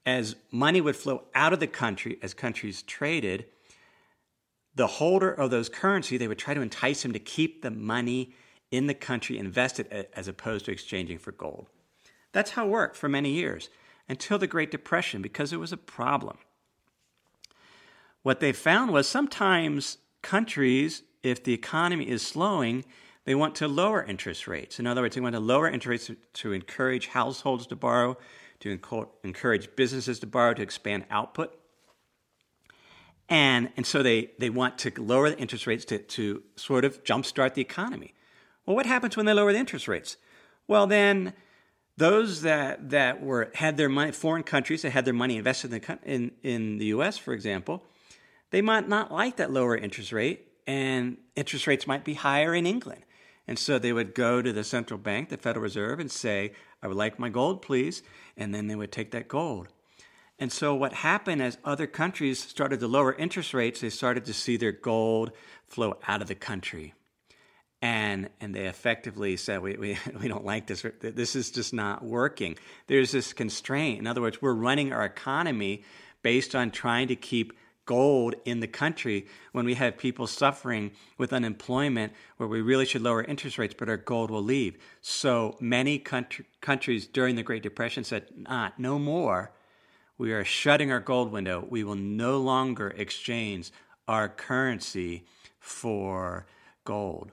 as 0.06 0.36
money 0.52 0.82
would 0.82 0.96
flow 0.96 1.24
out 1.36 1.54
of 1.54 1.60
the 1.60 1.68
country 1.68 2.18
as 2.22 2.34
countries 2.34 2.82
traded, 2.82 3.46
the 4.74 4.88
holder 4.88 5.32
of 5.32 5.52
those 5.52 5.70
currency, 5.70 6.18
they 6.18 6.28
would 6.28 6.40
try 6.40 6.54
to 6.54 6.62
entice 6.62 7.06
him 7.06 7.14
to 7.14 7.20
keep 7.20 7.62
the 7.62 7.72
money 7.72 8.34
in 8.72 8.88
the 8.88 8.94
country 8.94 9.38
invested 9.38 10.08
as 10.14 10.28
opposed 10.28 10.66
to 10.66 10.72
exchanging 10.72 11.20
for 11.20 11.32
gold. 11.34 11.68
That's 12.32 12.52
how 12.52 12.66
it 12.66 12.70
worked 12.70 12.96
for 12.96 13.10
many 13.10 13.32
years 13.32 13.70
until 14.08 14.38
the 14.38 14.48
Great 14.48 14.72
Depression 14.72 15.22
because 15.22 15.52
it 15.52 15.60
was 15.60 15.74
a 15.74 15.78
problem. 15.78 16.38
What 18.24 18.40
they 18.40 18.54
found 18.54 18.92
was 18.92 19.08
sometimes 19.10 19.98
countries, 20.22 21.04
if 21.22 21.44
the 21.44 21.54
economy 21.54 22.08
is 22.08 22.22
slowing, 22.22 22.86
they 23.32 23.36
want 23.36 23.56
to 23.56 23.68
lower 23.70 24.04
interest 24.04 24.46
rates. 24.46 24.78
In 24.78 24.86
other 24.86 25.02
words, 25.02 25.16
they 25.16 25.22
want 25.22 25.36
to 25.36 25.40
lower 25.40 25.70
interest 25.70 26.10
rates 26.10 26.22
to 26.34 26.52
encourage 26.52 27.08
households 27.08 27.66
to 27.68 27.78
borrow, 27.78 28.18
to 28.60 28.78
encourage 29.24 29.74
businesses 29.78 30.20
to 30.20 30.28
borrow, 30.28 30.54
to 30.54 30.62
expand 30.62 31.06
output. 31.10 31.58
And, 33.30 33.70
and 33.78 33.86
so 33.86 34.04
they, 34.04 34.32
they 34.38 34.50
want 34.50 34.78
to 34.80 34.92
lower 35.02 35.30
the 35.30 35.38
interest 35.38 35.66
rates 35.66 35.86
to, 35.86 36.00
to 36.00 36.44
sort 36.58 36.84
of 36.84 37.06
jumpstart 37.06 37.54
the 37.54 37.62
economy. 37.62 38.14
Well, 38.66 38.76
what 38.76 38.86
happens 38.86 39.16
when 39.16 39.26
they 39.26 39.32
lower 39.32 39.54
the 39.54 39.60
interest 39.60 39.88
rates? 39.88 40.18
Well, 40.68 40.86
then 40.86 41.32
those 41.96 42.42
that, 42.42 42.90
that 42.90 43.22
were, 43.22 43.50
had 43.56 43.78
their 43.78 43.88
money, 43.88 44.12
foreign 44.12 44.44
countries 44.44 44.82
that 44.82 44.90
had 44.90 45.06
their 45.06 45.14
money 45.14 45.38
invested 45.38 45.72
in 45.72 45.80
the, 45.80 46.00
in, 46.04 46.32
in 46.44 46.78
the 46.80 46.88
US, 46.88 47.18
for 47.18 47.32
example, 47.32 47.86
they 48.50 48.62
might 48.62 48.90
not 48.90 49.10
like 49.10 49.38
that 49.38 49.52
lower 49.52 49.78
interest 49.78 50.12
rate, 50.12 50.50
and 50.68 51.16
interest 51.38 51.66
rates 51.66 51.88
might 51.88 52.04
be 52.04 52.16
higher 52.16 52.54
in 52.54 52.68
England. 52.68 53.04
And 53.52 53.60
so 53.60 53.78
they 53.78 53.92
would 53.92 54.16
go 54.16 54.42
to 54.42 54.54
the 54.54 54.64
central 54.64 54.98
bank, 54.98 55.28
the 55.28 55.36
Federal 55.36 55.64
Reserve, 55.64 56.00
and 56.00 56.10
say, 56.10 56.54
I 56.82 56.88
would 56.88 56.96
like 56.96 57.20
my 57.20 57.28
gold, 57.28 57.62
please. 57.62 58.02
And 58.38 58.56
then 58.56 58.68
they 58.68 58.78
would 58.78 58.94
take 58.94 59.12
that 59.12 59.28
gold. 59.28 59.68
And 60.40 60.50
so, 60.50 60.74
what 60.74 60.94
happened 60.94 61.42
as 61.42 61.58
other 61.66 61.86
countries 61.86 62.40
started 62.40 62.80
to 62.80 62.88
lower 62.88 63.14
interest 63.14 63.54
rates, 63.54 63.82
they 63.82 63.90
started 63.90 64.24
to 64.24 64.34
see 64.34 64.56
their 64.56 64.72
gold 64.72 65.34
flow 65.68 65.98
out 66.08 66.22
of 66.22 66.30
the 66.30 66.36
country. 66.36 66.94
And, 67.82 68.30
and 68.40 68.56
they 68.56 68.68
effectively 68.68 69.36
said, 69.36 69.62
we, 69.62 69.76
we, 69.76 69.98
we 70.22 70.30
don't 70.30 70.46
like 70.46 70.68
this. 70.68 70.86
This 71.02 71.36
is 71.36 71.52
just 71.52 71.74
not 71.74 72.06
working. 72.06 72.56
There's 72.88 73.12
this 73.12 73.34
constraint. 73.34 74.00
In 74.00 74.08
other 74.08 74.22
words, 74.22 74.42
we're 74.42 74.54
running 74.54 74.94
our 74.94 75.04
economy 75.04 75.84
based 76.22 76.56
on 76.56 76.72
trying 76.72 77.10
to 77.10 77.18
keep 77.18 77.52
gold 77.86 78.36
in 78.46 78.60
the 78.60 78.68
country 78.68 79.28
when 79.52 79.66
we 79.66 79.74
have 79.74 79.98
people 79.98 80.28
suffering 80.28 80.92
with 81.18 81.34
unemployment 81.34 82.14
where 82.38 82.48
we 82.48 82.62
really 82.62 82.86
should 82.86 83.02
lower 83.02 83.24
interest 83.24 83.58
rates, 83.58 83.76
but 83.78 83.90
our 83.90 83.98
gold 83.98 84.32
will 84.32 84.44
leave. 84.44 84.78
So 85.02 85.58
many 85.60 86.00
country, 86.00 86.46
countries 86.62 87.08
during 87.08 87.36
the 87.36 87.44
Great 87.44 87.64
Depression 87.64 88.04
said, 88.04 88.28
nah, 88.36 88.70
no 88.78 89.00
more 89.00 89.52
we 90.22 90.34
are 90.34 90.46
shutting 90.46 90.92
our 90.92 91.00
gold 91.00 91.32
window. 91.32 91.66
We 91.68 91.84
will 91.84 91.96
no 91.96 92.38
longer 92.38 92.90
exchange 92.90 93.72
our 94.08 94.30
currency 94.30 95.26
for 95.60 96.46
gold. 96.86 97.32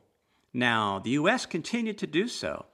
Now, 0.54 0.98
the 0.98 1.10
US 1.10 1.44
continued 1.44 1.98
to 1.98 2.06
do 2.06 2.28
so. 2.28 2.64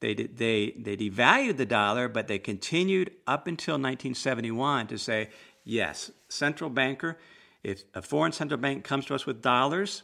They, 0.00 0.14
they, 0.14 0.74
they 0.76 0.96
devalued 0.96 1.56
the 1.56 1.66
dollar, 1.66 2.08
but 2.08 2.26
they 2.26 2.40
continued 2.40 3.12
up 3.28 3.46
until 3.46 3.74
1971 3.74 4.88
to 4.88 4.98
say, 4.98 5.28
yes, 5.62 6.10
central 6.30 6.70
banker, 6.70 7.18
if 7.62 7.84
a 7.94 8.02
foreign 8.02 8.32
central 8.32 8.58
bank 8.58 8.84
comes 8.84 9.06
to 9.06 9.14
us 9.14 9.26
with 9.26 9.42
dollars, 9.42 10.02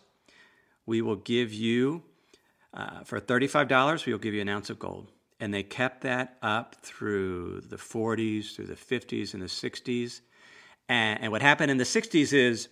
we 0.84 1.00
will 1.02 1.16
give 1.16 1.52
you, 1.52 2.02
uh, 2.74 3.02
for 3.04 3.20
$35, 3.20 4.06
we 4.06 4.12
will 4.12 4.18
give 4.18 4.34
you 4.34 4.40
an 4.40 4.48
ounce 4.48 4.70
of 4.70 4.78
gold. 4.78 5.10
And 5.40 5.52
they 5.52 5.62
kept 5.62 6.02
that 6.02 6.38
up 6.42 6.76
through 6.82 7.62
the 7.62 7.76
40s, 7.76 8.54
through 8.54 8.66
the 8.66 8.74
50s, 8.74 9.34
and 9.34 9.42
the 9.42 9.46
60s. 9.46 10.20
And, 10.88 11.22
and 11.22 11.32
what 11.32 11.42
happened 11.42 11.70
in 11.70 11.76
the 11.76 11.84
60s 11.84 12.32
is, 12.32 12.68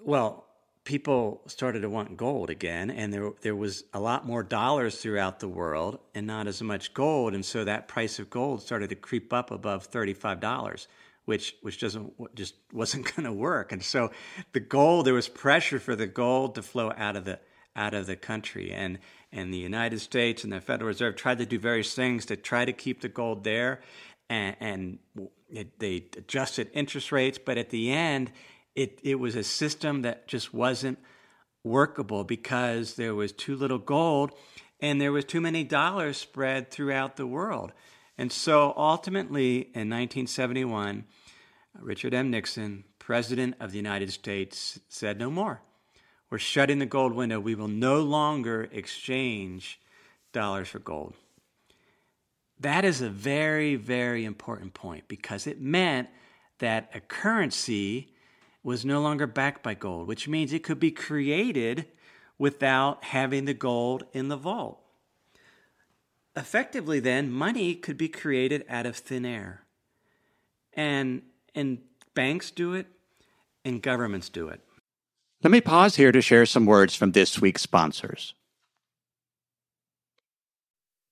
well, 0.00 0.45
people 0.86 1.42
started 1.46 1.80
to 1.80 1.90
want 1.90 2.16
gold 2.16 2.48
again, 2.48 2.90
and 2.90 3.12
there, 3.12 3.32
there 3.42 3.56
was 3.56 3.84
a 3.92 4.00
lot 4.00 4.24
more 4.24 4.42
dollars 4.42 4.98
throughout 5.02 5.40
the 5.40 5.48
world 5.48 5.98
and 6.14 6.26
not 6.26 6.46
as 6.46 6.62
much 6.62 6.94
gold. 6.94 7.34
And 7.34 7.44
so 7.44 7.64
that 7.64 7.88
price 7.88 8.18
of 8.18 8.30
gold 8.30 8.62
started 8.62 8.88
to 8.88 8.96
creep 8.96 9.32
up 9.34 9.50
above 9.50 9.90
$35 9.90 10.86
which 11.26 11.56
which 11.60 11.80
doesn't 11.80 12.12
just 12.36 12.54
wasn't 12.72 13.14
going 13.14 13.24
to 13.24 13.32
work. 13.32 13.72
And 13.72 13.82
so 13.82 14.10
the 14.52 14.60
gold 14.60 15.06
there 15.06 15.14
was 15.14 15.28
pressure 15.28 15.80
for 15.80 15.96
the 15.96 16.06
gold 16.06 16.54
to 16.54 16.62
flow 16.62 16.92
out 16.96 17.16
of 17.16 17.24
the 17.24 17.40
out 17.74 17.94
of 17.94 18.06
the 18.06 18.14
country. 18.14 18.72
And 18.72 19.00
and 19.32 19.52
the 19.52 19.58
United 19.58 20.00
States 20.00 20.44
and 20.44 20.52
the 20.52 20.60
Federal 20.60 20.86
Reserve 20.86 21.16
tried 21.16 21.38
to 21.38 21.46
do 21.46 21.58
various 21.58 21.94
things 21.94 22.26
to 22.26 22.36
try 22.36 22.64
to 22.64 22.72
keep 22.72 23.00
the 23.00 23.08
gold 23.08 23.42
there, 23.42 23.80
and, 24.30 24.56
and 24.60 24.98
it, 25.50 25.78
they 25.78 26.06
adjusted 26.16 26.70
interest 26.72 27.12
rates, 27.12 27.38
but 27.44 27.58
at 27.58 27.70
the 27.70 27.92
end, 27.92 28.30
it, 28.76 29.00
it 29.02 29.16
was 29.16 29.34
a 29.34 29.42
system 29.42 30.02
that 30.02 30.28
just 30.28 30.54
wasn't 30.54 30.98
workable 31.64 32.22
because 32.22 32.94
there 32.94 33.14
was 33.14 33.32
too 33.32 33.56
little 33.56 33.78
gold 33.78 34.32
and 34.80 35.00
there 35.00 35.12
was 35.12 35.24
too 35.24 35.40
many 35.40 35.64
dollars 35.64 36.18
spread 36.18 36.70
throughout 36.70 37.16
the 37.16 37.26
world. 37.26 37.72
And 38.18 38.30
so 38.30 38.72
ultimately, 38.76 39.56
in 39.56 39.90
1971, 39.90 41.04
Richard 41.80 42.14
M. 42.14 42.30
Nixon, 42.30 42.84
President 42.98 43.56
of 43.60 43.72
the 43.72 43.78
United 43.78 44.12
States, 44.12 44.78
said 44.88 45.18
no 45.18 45.30
more. 45.30 45.62
We're 46.30 46.38
shutting 46.38 46.78
the 46.78 46.86
gold 46.86 47.14
window. 47.14 47.40
We 47.40 47.54
will 47.54 47.68
no 47.68 48.00
longer 48.00 48.68
exchange 48.72 49.80
dollars 50.32 50.68
for 50.68 50.78
gold. 50.78 51.14
That 52.60 52.84
is 52.84 53.00
a 53.00 53.08
very, 53.08 53.76
very 53.76 54.24
important 54.24 54.74
point 54.74 55.08
because 55.08 55.46
it 55.46 55.60
meant 55.60 56.08
that 56.58 56.90
a 56.94 57.00
currency 57.00 58.12
was 58.66 58.84
no 58.84 59.00
longer 59.00 59.28
backed 59.28 59.62
by 59.62 59.74
gold, 59.74 60.08
which 60.08 60.26
means 60.26 60.52
it 60.52 60.64
could 60.64 60.80
be 60.80 60.90
created 60.90 61.86
without 62.36 63.04
having 63.04 63.44
the 63.44 63.54
gold 63.54 64.04
in 64.12 64.26
the 64.26 64.36
vault. 64.36 64.80
Effectively, 66.34 66.98
then, 66.98 67.30
money 67.30 67.76
could 67.76 67.96
be 67.96 68.08
created 68.08 68.64
out 68.68 68.84
of 68.84 68.96
thin 68.96 69.24
air. 69.24 69.62
And, 70.72 71.22
and 71.54 71.78
banks 72.14 72.50
do 72.50 72.74
it, 72.74 72.88
and 73.64 73.80
governments 73.80 74.28
do 74.28 74.48
it. 74.48 74.60
Let 75.44 75.52
me 75.52 75.60
pause 75.60 75.94
here 75.94 76.10
to 76.10 76.20
share 76.20 76.44
some 76.44 76.66
words 76.66 76.96
from 76.96 77.12
this 77.12 77.40
week's 77.40 77.62
sponsors. 77.62 78.34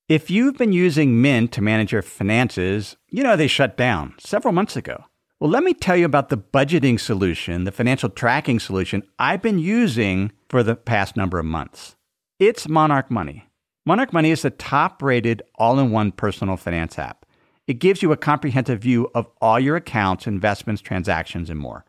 If 0.08 0.28
you've 0.28 0.58
been 0.58 0.72
using 0.72 1.22
Mint 1.22 1.52
to 1.52 1.62
manage 1.62 1.92
your 1.92 2.02
finances, 2.02 2.96
you 3.10 3.22
know 3.22 3.36
they 3.36 3.46
shut 3.46 3.76
down 3.76 4.14
several 4.18 4.52
months 4.52 4.74
ago. 4.74 5.04
Well, 5.40 5.50
let 5.50 5.64
me 5.64 5.74
tell 5.74 5.96
you 5.96 6.06
about 6.06 6.28
the 6.28 6.38
budgeting 6.38 6.98
solution, 6.98 7.64
the 7.64 7.72
financial 7.72 8.08
tracking 8.08 8.60
solution 8.60 9.02
I've 9.18 9.42
been 9.42 9.58
using 9.58 10.30
for 10.48 10.62
the 10.62 10.76
past 10.76 11.16
number 11.16 11.40
of 11.40 11.44
months. 11.44 11.96
It's 12.38 12.68
Monarch 12.68 13.10
Money. 13.10 13.48
Monarch 13.84 14.12
Money 14.12 14.30
is 14.30 14.42
the 14.42 14.50
top 14.50 15.02
rated 15.02 15.42
all 15.56 15.80
in 15.80 15.90
one 15.90 16.12
personal 16.12 16.56
finance 16.56 17.00
app. 17.00 17.26
It 17.66 17.80
gives 17.80 18.00
you 18.00 18.12
a 18.12 18.16
comprehensive 18.16 18.80
view 18.80 19.10
of 19.12 19.26
all 19.40 19.58
your 19.58 19.74
accounts, 19.74 20.28
investments, 20.28 20.80
transactions, 20.80 21.50
and 21.50 21.58
more. 21.58 21.84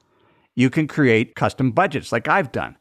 You 0.56 0.72
can 0.72 0.88
create 0.88 1.36
custom 1.36 1.72
budgets 1.72 2.12
like 2.12 2.28
I've 2.28 2.52
done. 2.52 2.78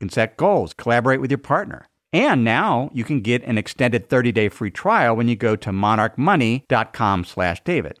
You 0.00 0.06
can 0.06 0.10
set 0.10 0.36
goals, 0.36 0.74
collaborate 0.74 1.20
with 1.20 1.30
your 1.30 1.38
partner. 1.38 1.86
And 2.12 2.42
now 2.42 2.90
you 2.92 3.04
can 3.04 3.20
get 3.20 3.44
an 3.44 3.56
extended 3.56 4.08
30-day 4.08 4.48
free 4.48 4.72
trial 4.72 5.14
when 5.14 5.28
you 5.28 5.36
go 5.36 5.54
to 5.54 5.70
monarchmoney.com/david. 5.70 8.00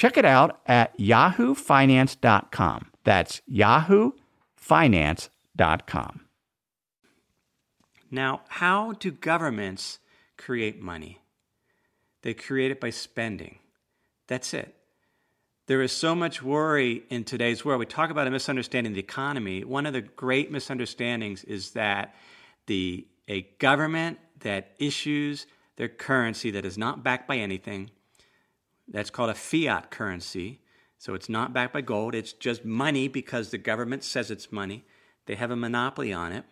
Check 0.00 0.16
it 0.16 0.24
out 0.24 0.62
at 0.64 0.96
yahoofinance.com. 0.96 2.86
That's 3.04 3.42
yahoofinance.com. 3.52 6.20
Now, 8.10 8.40
how 8.48 8.92
do 8.92 9.10
governments 9.10 9.98
create 10.38 10.80
money? 10.80 11.18
They 12.22 12.32
create 12.32 12.70
it 12.70 12.80
by 12.80 12.88
spending. 12.88 13.58
That's 14.26 14.54
it. 14.54 14.74
There 15.66 15.82
is 15.82 15.92
so 15.92 16.14
much 16.14 16.42
worry 16.42 17.02
in 17.10 17.24
today's 17.24 17.62
world. 17.62 17.80
We 17.80 17.84
talk 17.84 18.08
about 18.08 18.26
a 18.26 18.30
misunderstanding 18.30 18.92
of 18.92 18.94
the 18.94 19.00
economy. 19.00 19.64
One 19.64 19.84
of 19.84 19.92
the 19.92 20.00
great 20.00 20.50
misunderstandings 20.50 21.44
is 21.44 21.72
that 21.72 22.14
the 22.68 23.06
a 23.28 23.42
government 23.58 24.18
that 24.38 24.72
issues 24.78 25.44
their 25.76 25.90
currency 25.90 26.50
that 26.52 26.64
is 26.64 26.78
not 26.78 27.04
backed 27.04 27.28
by 27.28 27.36
anything, 27.36 27.90
that's 28.90 29.10
called 29.10 29.30
a 29.30 29.34
fiat 29.34 29.90
currency. 29.90 30.60
So 30.98 31.14
it's 31.14 31.28
not 31.28 31.54
backed 31.54 31.72
by 31.72 31.80
gold, 31.80 32.14
it's 32.14 32.32
just 32.32 32.64
money 32.64 33.08
because 33.08 33.50
the 33.50 33.58
government 33.58 34.04
says 34.04 34.30
it's 34.30 34.52
money. 34.52 34.84
They 35.26 35.36
have 35.36 35.50
a 35.50 35.56
monopoly 35.56 36.12
on 36.12 36.32
it 36.32 36.44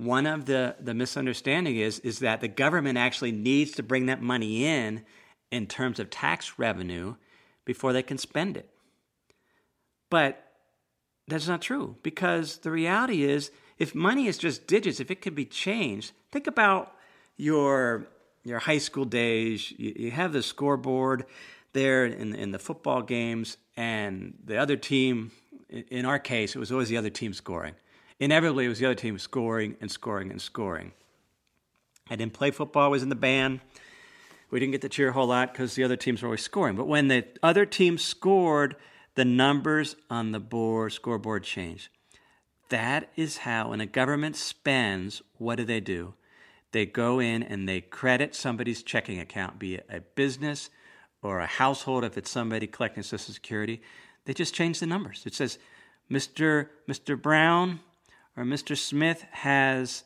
one 0.00 0.26
of 0.26 0.46
the, 0.46 0.76
the 0.80 0.94
misunderstanding 0.94 1.76
is 1.76 1.98
is 2.00 2.20
that 2.20 2.40
the 2.40 2.48
government 2.48 2.96
actually 2.96 3.32
needs 3.32 3.72
to 3.72 3.82
bring 3.82 4.06
that 4.06 4.22
money 4.22 4.64
in 4.64 5.04
in 5.50 5.66
terms 5.66 6.00
of 6.00 6.08
tax 6.08 6.58
revenue 6.58 7.16
before 7.66 7.92
they 7.92 8.02
can 8.02 8.16
spend 8.16 8.56
it. 8.56 8.70
But 10.08 10.42
that's 11.28 11.48
not 11.48 11.60
true 11.60 11.96
because 12.02 12.58
the 12.58 12.70
reality 12.70 13.24
is 13.24 13.50
if 13.78 13.94
money 13.94 14.26
is 14.26 14.38
just 14.38 14.66
digits, 14.66 15.00
if 15.00 15.10
it 15.10 15.20
can 15.20 15.34
be 15.34 15.44
changed, 15.44 16.12
think 16.32 16.46
about 16.46 16.94
your 17.36 18.08
your 18.44 18.58
high 18.58 18.78
school 18.78 19.04
days. 19.04 19.72
You, 19.76 19.94
you 19.96 20.10
have 20.10 20.32
the 20.32 20.42
scoreboard 20.42 21.26
there 21.72 22.06
in 22.06 22.34
in 22.34 22.50
the 22.50 22.58
football 22.58 23.02
games, 23.02 23.56
and 23.76 24.34
the 24.44 24.56
other 24.56 24.76
team. 24.76 25.32
In 25.68 26.04
our 26.04 26.18
case, 26.18 26.56
it 26.56 26.58
was 26.58 26.72
always 26.72 26.88
the 26.88 26.96
other 26.96 27.10
team 27.10 27.32
scoring 27.32 27.74
inevitably 28.20 28.66
it 28.66 28.68
was 28.68 28.78
the 28.78 28.86
other 28.86 28.94
team 28.94 29.18
scoring 29.18 29.76
and 29.80 29.90
scoring 29.90 30.30
and 30.30 30.40
scoring. 30.40 30.92
I 32.08 32.16
didn't 32.16 32.34
play 32.34 32.50
football, 32.50 32.84
I 32.84 32.88
was 32.88 33.02
in 33.02 33.08
the 33.08 33.16
band. 33.16 33.60
We 34.50 34.60
didn't 34.60 34.72
get 34.72 34.82
to 34.82 34.88
cheer 34.88 35.10
a 35.10 35.12
whole 35.12 35.28
lot 35.28 35.52
because 35.52 35.74
the 35.74 35.84
other 35.84 35.96
teams 35.96 36.22
were 36.22 36.28
always 36.28 36.42
scoring. 36.42 36.76
But 36.76 36.88
when 36.88 37.08
the 37.08 37.24
other 37.42 37.64
team 37.64 37.98
scored, 37.98 38.76
the 39.14 39.24
numbers 39.24 39.96
on 40.10 40.32
the 40.32 40.40
board 40.40 40.92
scoreboard 40.92 41.44
changed. 41.44 41.88
That 42.68 43.10
is 43.16 43.38
how, 43.38 43.70
when 43.70 43.80
a 43.80 43.86
government 43.86 44.36
spends, 44.36 45.22
what 45.38 45.56
do 45.56 45.64
they 45.64 45.80
do? 45.80 46.14
They 46.72 46.86
go 46.86 47.18
in 47.20 47.42
and 47.42 47.68
they 47.68 47.80
credit 47.80 48.34
somebody's 48.34 48.82
checking 48.82 49.18
account, 49.18 49.58
be 49.58 49.76
it 49.76 49.86
a 49.90 50.00
business 50.00 50.70
or 51.22 51.40
a 51.40 51.46
household, 51.46 52.04
if 52.04 52.16
it's 52.16 52.30
somebody 52.30 52.66
collecting 52.66 53.02
Social 53.02 53.34
Security. 53.34 53.82
They 54.24 54.34
just 54.34 54.54
change 54.54 54.80
the 54.80 54.86
numbers. 54.86 55.24
It 55.26 55.34
says, 55.34 55.58
Mr. 56.10 56.68
Mr. 56.88 57.20
Brown, 57.20 57.80
or 58.36 58.44
Mr. 58.44 58.76
Smith 58.76 59.24
has 59.32 60.04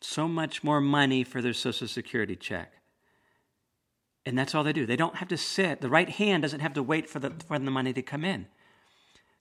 so 0.00 0.28
much 0.28 0.62
more 0.62 0.80
money 0.80 1.24
for 1.24 1.42
their 1.42 1.52
Social 1.52 1.88
Security 1.88 2.36
check. 2.36 2.72
And 4.26 4.38
that's 4.38 4.54
all 4.54 4.64
they 4.64 4.72
do. 4.72 4.86
They 4.86 4.96
don't 4.96 5.16
have 5.16 5.28
to 5.28 5.36
sit. 5.36 5.80
The 5.80 5.88
right 5.88 6.08
hand 6.08 6.42
doesn't 6.42 6.60
have 6.60 6.74
to 6.74 6.82
wait 6.82 7.08
for 7.08 7.18
the, 7.18 7.30
for 7.46 7.58
the 7.58 7.70
money 7.70 7.92
to 7.92 8.02
come 8.02 8.24
in. 8.24 8.46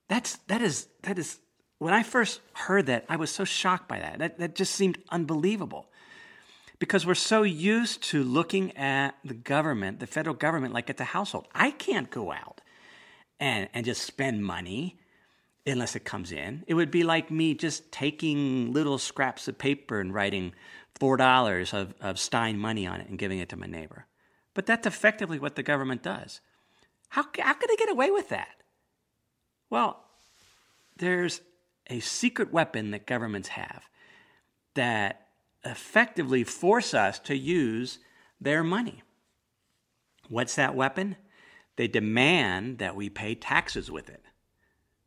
That's, 0.09 0.37
that, 0.47 0.61
is, 0.61 0.87
that 1.03 1.17
is, 1.17 1.39
when 1.77 1.93
I 1.93 2.03
first 2.03 2.41
heard 2.53 2.87
that, 2.87 3.05
I 3.07 3.15
was 3.15 3.31
so 3.31 3.45
shocked 3.45 3.87
by 3.87 3.99
that. 3.99 4.19
That, 4.19 4.39
that 4.39 4.55
just 4.55 4.75
seemed 4.75 4.97
unbelievable. 5.09 5.87
Because 6.79 7.05
we're 7.05 7.15
so 7.15 7.43
used 7.43 8.03
to 8.09 8.23
looking 8.23 8.75
at 8.75 9.15
the 9.23 9.33
government, 9.33 9.99
the 9.99 10.07
federal 10.07 10.35
government, 10.35 10.73
like 10.73 10.89
at 10.89 10.97
the 10.97 11.03
household. 11.05 11.47
I 11.53 11.71
can't 11.71 12.09
go 12.09 12.31
out 12.31 12.61
and, 13.39 13.69
and 13.73 13.85
just 13.85 14.01
spend 14.01 14.43
money 14.43 14.99
unless 15.65 15.95
it 15.95 16.03
comes 16.03 16.31
in. 16.31 16.63
It 16.67 16.73
would 16.73 16.91
be 16.91 17.03
like 17.03 17.31
me 17.31 17.53
just 17.53 17.91
taking 17.91 18.73
little 18.73 18.97
scraps 18.97 19.47
of 19.47 19.57
paper 19.57 19.99
and 19.99 20.13
writing 20.13 20.53
$4 20.99 21.73
of, 21.73 21.93
of 22.01 22.19
Stein 22.19 22.57
money 22.57 22.85
on 22.85 23.01
it 23.01 23.07
and 23.07 23.17
giving 23.17 23.39
it 23.39 23.49
to 23.49 23.57
my 23.57 23.67
neighbor. 23.67 24.05
But 24.53 24.65
that's 24.65 24.85
effectively 24.85 25.39
what 25.39 25.55
the 25.55 25.63
government 25.63 26.03
does. 26.03 26.41
How, 27.09 27.25
how 27.39 27.53
could 27.53 27.69
they 27.69 27.75
get 27.75 27.89
away 27.89 28.11
with 28.11 28.29
that? 28.29 28.63
Well, 29.69 30.03
there's 30.97 31.41
a 31.89 31.99
secret 31.99 32.51
weapon 32.51 32.91
that 32.91 33.07
governments 33.07 33.49
have 33.49 33.83
that 34.75 35.22
effectively 35.65 36.43
force 36.43 36.93
us 36.93 37.19
to 37.19 37.37
use 37.37 37.99
their 38.39 38.63
money. 38.63 39.01
What's 40.29 40.55
that 40.55 40.75
weapon? 40.75 41.15
They 41.75 41.87
demand 41.87 42.77
that 42.79 42.95
we 42.95 43.09
pay 43.09 43.35
taxes 43.35 43.89
with 43.89 44.09
it. 44.09 44.21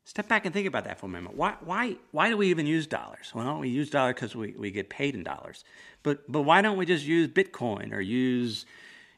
Step 0.05 0.29
back 0.29 0.45
and 0.45 0.55
think 0.55 0.69
about 0.69 0.85
that 0.85 1.01
for 1.01 1.07
a 1.07 1.09
moment. 1.09 1.37
Why, 1.37 1.57
why, 1.65 1.97
why 2.13 2.29
do 2.29 2.37
we 2.37 2.49
even 2.49 2.67
use 2.67 2.87
dollars? 2.87 3.33
Well, 3.35 3.59
we 3.59 3.69
use 3.69 3.91
dollars 3.91 4.15
because 4.15 4.37
we, 4.37 4.55
we 4.57 4.71
get 4.71 4.89
paid 4.89 5.15
in 5.17 5.25
dollars. 5.25 5.65
But, 6.05 6.31
but 6.31 6.43
why 6.43 6.63
don't 6.63 6.77
we 6.77 6.87
just 6.87 7.05
use 7.05 7.29
Bitcoin 7.29 7.93
or 7.93 8.01
use, 8.01 8.67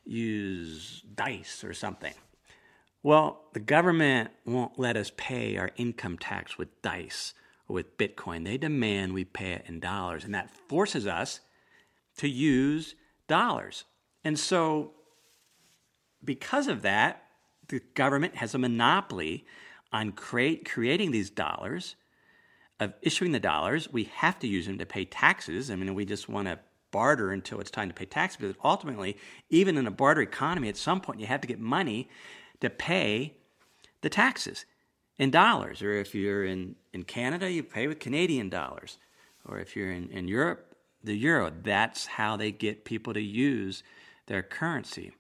use 0.07 1.03
DICE 1.15 1.63
or 1.63 1.75
something? 1.75 2.15
Well, 3.03 3.43
the 3.53 3.61
government 3.61 4.31
won't 4.47 4.79
let 4.79 4.97
us 4.97 5.13
pay 5.17 5.59
our 5.59 5.71
income 5.77 6.17
tax 6.17 6.57
with 6.57 6.81
DICE 6.81 7.35
with 7.69 7.99
Bitcoin. 7.99 8.45
They 8.45 8.57
demand 8.57 9.13
we 9.13 9.25
pay 9.25 9.53
it 9.53 9.65
in 9.67 9.81
dollars, 9.81 10.25
and 10.25 10.35
that 10.35 10.51
forces 10.51 11.07
us 11.07 11.41
to 12.17 12.29
use 12.29 12.95
dollars. 13.29 13.85
And 14.25 14.39
so, 14.39 14.93
because 16.25 16.67
of 16.67 16.83
that, 16.83 17.25
the 17.69 17.81
government 17.95 18.37
has 18.37 18.55
a 18.55 18.59
monopoly 18.59 19.47
on 19.93 20.13
create, 20.13 20.69
creating 20.69 21.13
these 21.13 21.31
dollars, 21.31 21.97
of 22.81 22.95
issuing 23.03 23.33
the 23.33 23.41
dollars. 23.41 23.93
We 23.93 24.05
have 24.05 24.39
to 24.41 24.47
use 24.47 24.67
them 24.67 24.79
to 24.79 24.87
pay 24.87 25.05
taxes. 25.05 25.71
I 25.71 25.77
mean, 25.77 25.95
we 25.95 26.05
just 26.05 26.29
want 26.29 26.49
to 26.49 26.59
barter 26.91 27.33
until 27.33 27.61
it's 27.61 27.71
time 27.71 27.89
to 27.89 27.95
pay 27.95 28.07
taxes. 28.07 28.39
But 28.41 28.57
ultimately, 28.65 29.17
even 29.51 29.77
in 29.77 29.87
a 29.87 29.91
barter 29.91 30.23
economy, 30.23 30.69
at 30.69 30.77
some 30.77 31.01
point 31.01 31.21
you 31.21 31.27
have 31.27 31.41
to 31.43 31.49
get 31.49 31.61
money 31.61 32.09
to 32.61 32.71
pay 32.71 33.37
the 34.01 34.09
taxes 34.09 34.65
in 35.19 35.31
dollars. 35.31 35.83
Or 35.83 35.93
if 35.93 36.15
you're 36.15 36.45
in, 36.45 36.77
in 36.93 37.05
Canada, 37.05 37.51
you 37.51 37.63
pay 37.63 37.87
with 37.87 37.99
Canadian 37.99 38.49
dollars. 38.49 38.99
Or 39.45 39.59
if 39.59 39.77
you're 39.77 39.91
in, 39.91 40.09
in 40.11 40.29
Europe, 40.29 40.69
the 41.03 41.15
euro. 41.15 41.53
That's 41.63 42.07
how 42.07 42.37
they 42.37 42.51
get 42.51 42.85
people 42.85 43.15
to 43.15 43.21
use 43.21 43.83
their 44.27 44.43
currency. 44.43 45.13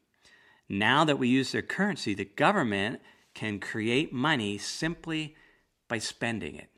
Now 0.68 1.04
that 1.04 1.18
we 1.18 1.28
use 1.28 1.52
their 1.52 1.62
currency, 1.62 2.14
the 2.14 2.24
government 2.24 3.00
can 3.34 3.58
create 3.58 4.12
money 4.12 4.58
simply 4.58 5.34
by 5.88 5.98
spending 5.98 6.56
it. 6.56 6.68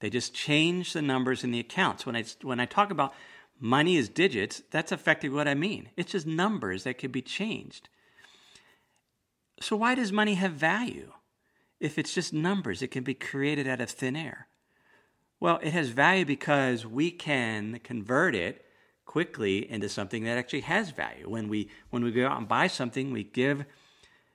They 0.00 0.10
just 0.10 0.34
change 0.34 0.92
the 0.92 1.02
numbers 1.02 1.44
in 1.44 1.50
the 1.50 1.60
accounts. 1.60 2.06
When 2.06 2.16
I, 2.16 2.24
when 2.42 2.60
I 2.60 2.66
talk 2.66 2.90
about 2.90 3.14
money 3.60 3.96
is 3.96 4.08
digits, 4.08 4.62
that's 4.70 4.92
effectively 4.92 5.36
what 5.36 5.48
I 5.48 5.54
mean. 5.54 5.90
It's 5.96 6.12
just 6.12 6.26
numbers 6.26 6.84
that 6.84 6.98
can 6.98 7.10
be 7.10 7.22
changed. 7.22 7.88
So, 9.60 9.76
why 9.76 9.94
does 9.94 10.12
money 10.12 10.34
have 10.34 10.52
value? 10.52 11.12
If 11.84 11.98
it's 11.98 12.14
just 12.14 12.32
numbers, 12.32 12.80
it 12.80 12.90
can 12.90 13.04
be 13.04 13.12
created 13.12 13.68
out 13.68 13.82
of 13.82 13.90
thin 13.90 14.16
air. 14.16 14.48
Well, 15.38 15.58
it 15.62 15.74
has 15.74 15.90
value 15.90 16.24
because 16.24 16.86
we 16.86 17.10
can 17.10 17.78
convert 17.84 18.34
it 18.34 18.64
quickly 19.04 19.70
into 19.70 19.90
something 19.90 20.24
that 20.24 20.38
actually 20.38 20.62
has 20.62 20.92
value. 20.92 21.28
When 21.28 21.46
we 21.50 21.68
when 21.90 22.02
we 22.02 22.10
go 22.10 22.26
out 22.26 22.38
and 22.38 22.48
buy 22.48 22.68
something, 22.68 23.12
we 23.12 23.22
give 23.22 23.66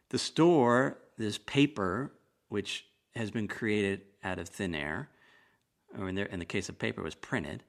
the 0.09 0.19
store 0.19 0.99
this 1.17 1.39
paper 1.39 2.11
which 2.49 2.85
has 3.15 3.31
been 3.31 3.47
created 3.47 4.01
out 4.23 4.37
of 4.37 4.47
thin 4.47 4.75
air, 4.75 5.09
or 5.97 6.07
in, 6.07 6.19
in 6.19 6.37
the 6.37 6.45
case 6.45 6.69
of 6.69 6.77
paper, 6.77 7.01
was 7.01 7.15
printed, 7.15 7.63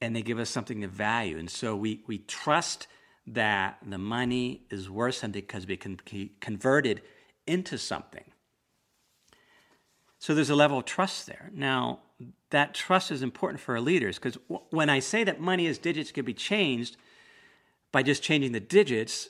and 0.00 0.16
they 0.16 0.22
give 0.22 0.40
us 0.40 0.50
something 0.50 0.82
of 0.82 0.90
value. 0.90 1.38
And 1.38 1.48
so 1.48 1.76
we, 1.76 2.02
we 2.08 2.18
trust 2.18 2.88
that 3.28 3.78
the 3.88 3.98
money 3.98 4.62
is 4.68 4.90
worth 4.90 5.14
something 5.14 5.42
because 5.42 5.64
we 5.64 5.76
can 5.76 6.00
be 6.10 6.32
converted 6.40 7.02
into 7.46 7.78
something. 7.78 8.24
So 10.26 10.34
there's 10.34 10.50
a 10.50 10.56
level 10.56 10.78
of 10.78 10.86
trust 10.86 11.28
there. 11.28 11.52
Now, 11.54 12.00
that 12.50 12.74
trust 12.74 13.12
is 13.12 13.22
important 13.22 13.60
for 13.60 13.76
our 13.76 13.80
leaders 13.80 14.18
because 14.18 14.34
w- 14.48 14.66
when 14.70 14.90
I 14.90 14.98
say 14.98 15.22
that 15.22 15.40
money 15.40 15.68
as 15.68 15.78
digits 15.78 16.10
can 16.10 16.24
be 16.24 16.34
changed 16.34 16.96
by 17.92 18.02
just 18.02 18.24
changing 18.24 18.50
the 18.50 18.58
digits, 18.58 19.28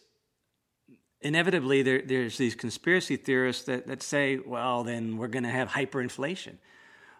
inevitably 1.21 1.83
there, 1.83 2.01
there's 2.01 2.39
these 2.39 2.55
conspiracy 2.55 3.17
theorists 3.17 3.65
that, 3.65 3.87
that 3.89 4.03
say, 4.03 4.39
well, 4.39 4.85
then 4.85 5.19
we're 5.19 5.29
going 5.29 5.43
to 5.43 5.51
have 5.51 5.69
hyperinflation. 5.69 6.55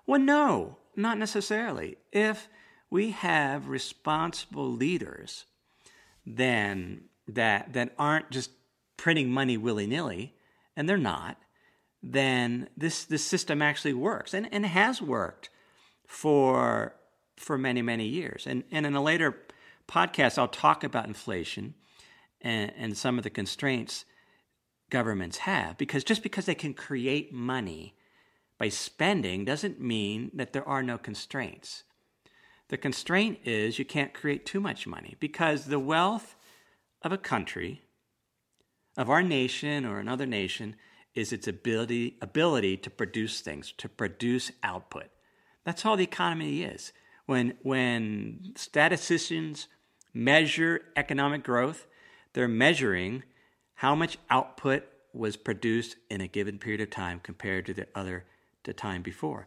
Well, 0.07 0.21
no, 0.21 0.79
not 0.97 1.19
necessarily. 1.19 1.99
If 2.13 2.49
we 2.89 3.11
have 3.11 3.69
responsible 3.69 4.73
leaders 4.73 5.45
then 6.25 7.03
that, 7.29 7.75
that 7.75 7.93
aren't 7.99 8.31
just 8.31 8.53
printing 8.97 9.31
money 9.31 9.59
willy 9.59 9.87
nilly, 9.87 10.35
and 10.75 10.89
they're 10.89 10.97
not, 10.97 11.37
then 12.03 12.69
this, 12.77 13.05
this 13.05 13.25
system 13.25 13.63
actually 13.63 13.95
works 13.95 14.35
and, 14.35 14.49
and 14.53 14.67
has 14.67 15.03
worked 15.03 15.51
for, 16.07 16.95
for 17.37 17.59
many, 17.59 17.83
many 17.83 18.07
years. 18.07 18.47
And, 18.47 18.65
and 18.71 18.87
in 18.87 18.95
a 18.95 19.03
later 19.03 19.37
podcast, 19.89 20.39
I'll 20.39 20.49
talk 20.49 20.85
about 20.85 21.07
inflation 21.07 21.75
and, 22.41 22.73
and 22.77 22.97
some 22.97 23.19
of 23.19 23.25
the 23.25 23.31
constraints 23.31 24.05
governments 24.91 25.39
have. 25.39 25.77
Because 25.77 26.05
just 26.05 26.23
because 26.23 26.47
they 26.47 26.55
can 26.55 26.75
create 26.75 27.33
money 27.33 27.95
by 28.59 28.69
spending 28.69 29.45
doesn't 29.45 29.81
mean 29.81 30.31
that 30.35 30.53
there 30.53 30.67
are 30.67 30.83
no 30.83 30.99
constraints. 30.99 31.85
The 32.69 32.77
constraint 32.77 33.41
is 33.45 33.79
you 33.79 33.85
can't 33.85 34.15
create 34.15 34.45
too 34.45 34.61
much 34.61 34.87
money 34.87 35.17
because 35.21 35.67
the 35.67 35.79
wealth 35.79 36.35
of 37.03 37.13
a 37.13 37.19
country, 37.19 37.83
of 38.97 39.09
our 39.11 39.23
nation 39.23 39.85
or 39.85 39.99
another 39.99 40.27
nation, 40.27 40.75
is 41.17 41.33
its 41.33 41.49
ability, 41.49 42.17
ability 42.21 42.77
to 42.77 42.91
produce 42.91 43.41
things, 43.41 43.73
to 43.79 43.89
produce 43.89 44.53
output. 44.63 45.07
That's 45.65 45.85
all 45.85 45.97
the 45.97 46.05
economy 46.05 46.63
is. 46.63 46.93
When, 47.25 47.55
when 47.63 48.53
statisticians 48.55 49.67
measure 50.15 50.83
economic 50.95 51.43
growth, 51.43 51.87
they're 52.35 52.47
measuring 52.47 53.25
how 53.75 53.95
much 53.95 54.19
output 54.31 54.85
was 55.13 55.37
produced 55.37 55.97
in 56.11 56.21
a 56.21 56.29
given 56.29 56.59
period 56.59 56.83
of 56.83 56.91
time 56.91 57.19
compared 57.21 57.67
to 57.67 57.75
the 57.75 57.89
other 57.95 58.25
the 58.65 58.75
time 58.75 59.03
before. 59.03 59.47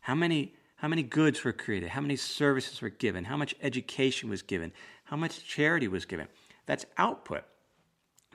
How 0.00 0.14
many 0.14 0.54
how 0.76 0.88
many 0.88 1.02
goods 1.02 1.44
were 1.44 1.52
created? 1.52 1.90
How 1.90 2.00
many 2.00 2.16
services 2.16 2.82
were 2.82 2.90
given? 2.90 3.24
How 3.24 3.36
much 3.36 3.54
education 3.62 4.28
was 4.28 4.42
given? 4.42 4.72
How 5.04 5.16
much 5.16 5.44
charity 5.46 5.88
was 5.88 6.04
given? 6.04 6.28
That's 6.66 6.84
output. 6.98 7.44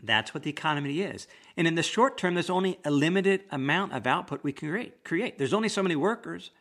That's 0.03 0.33
what 0.33 0.43
the 0.43 0.49
economy 0.49 1.01
is. 1.01 1.27
And 1.57 1.67
in 1.67 1.75
the 1.75 1.83
short 1.83 2.17
term, 2.17 2.33
there's 2.33 2.49
only 2.49 2.79
a 2.85 2.91
limited 2.91 3.43
amount 3.51 3.93
of 3.93 4.07
output 4.07 4.43
we 4.43 4.51
can 4.51 4.69
create. 4.69 5.03
create. 5.03 5.38
There's 5.38 5.53
only 5.53 5.69
so 5.69 5.83
many 5.83 5.95
workers. 5.95 6.51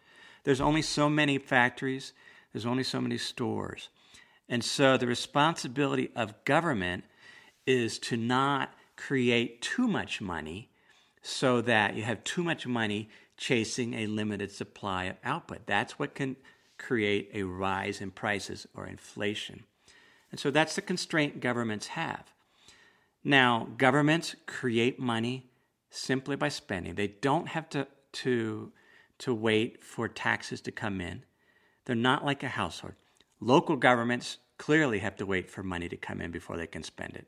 There's 0.44 0.60
only 0.60 0.82
so 0.82 1.08
many 1.08 1.38
factories. 1.38 2.12
There's 2.52 2.66
only 2.66 2.84
so 2.84 3.00
many 3.00 3.18
stores. 3.18 3.88
And 4.48 4.64
so 4.64 4.96
the 4.96 5.06
responsibility 5.06 6.10
of 6.16 6.44
government 6.44 7.04
is 7.66 7.98
to 7.98 8.16
not 8.16 8.70
create 8.96 9.60
too 9.60 9.86
much 9.86 10.20
money 10.20 10.70
so 11.22 11.60
that 11.60 11.94
you 11.94 12.02
have 12.02 12.24
too 12.24 12.42
much 12.42 12.66
money 12.66 13.08
chasing 13.36 13.94
a 13.94 14.06
limited 14.06 14.50
supply 14.50 15.04
of 15.04 15.16
output. 15.22 15.66
That's 15.66 15.98
what 15.98 16.14
can 16.14 16.36
create 16.78 17.30
a 17.34 17.42
rise 17.42 18.00
in 18.00 18.10
prices 18.10 18.66
or 18.74 18.86
inflation. 18.86 19.64
And 20.30 20.40
so 20.40 20.50
that's 20.50 20.74
the 20.74 20.82
constraint 20.82 21.40
governments 21.40 21.88
have. 21.88 22.32
Now, 23.28 23.68
governments 23.76 24.36
create 24.46 24.98
money 24.98 25.50
simply 25.90 26.34
by 26.34 26.48
spending. 26.48 26.94
They 26.94 27.08
don't 27.08 27.48
have 27.48 27.68
to, 27.68 27.86
to, 28.12 28.72
to 29.18 29.34
wait 29.34 29.84
for 29.84 30.08
taxes 30.08 30.62
to 30.62 30.72
come 30.72 31.02
in. 31.02 31.24
They're 31.84 31.94
not 31.94 32.24
like 32.24 32.42
a 32.42 32.48
household. 32.48 32.94
Local 33.38 33.76
governments 33.76 34.38
clearly 34.56 35.00
have 35.00 35.14
to 35.16 35.26
wait 35.26 35.50
for 35.50 35.62
money 35.62 35.90
to 35.90 35.96
come 35.98 36.22
in 36.22 36.30
before 36.30 36.56
they 36.56 36.66
can 36.66 36.82
spend 36.82 37.16
it. 37.16 37.26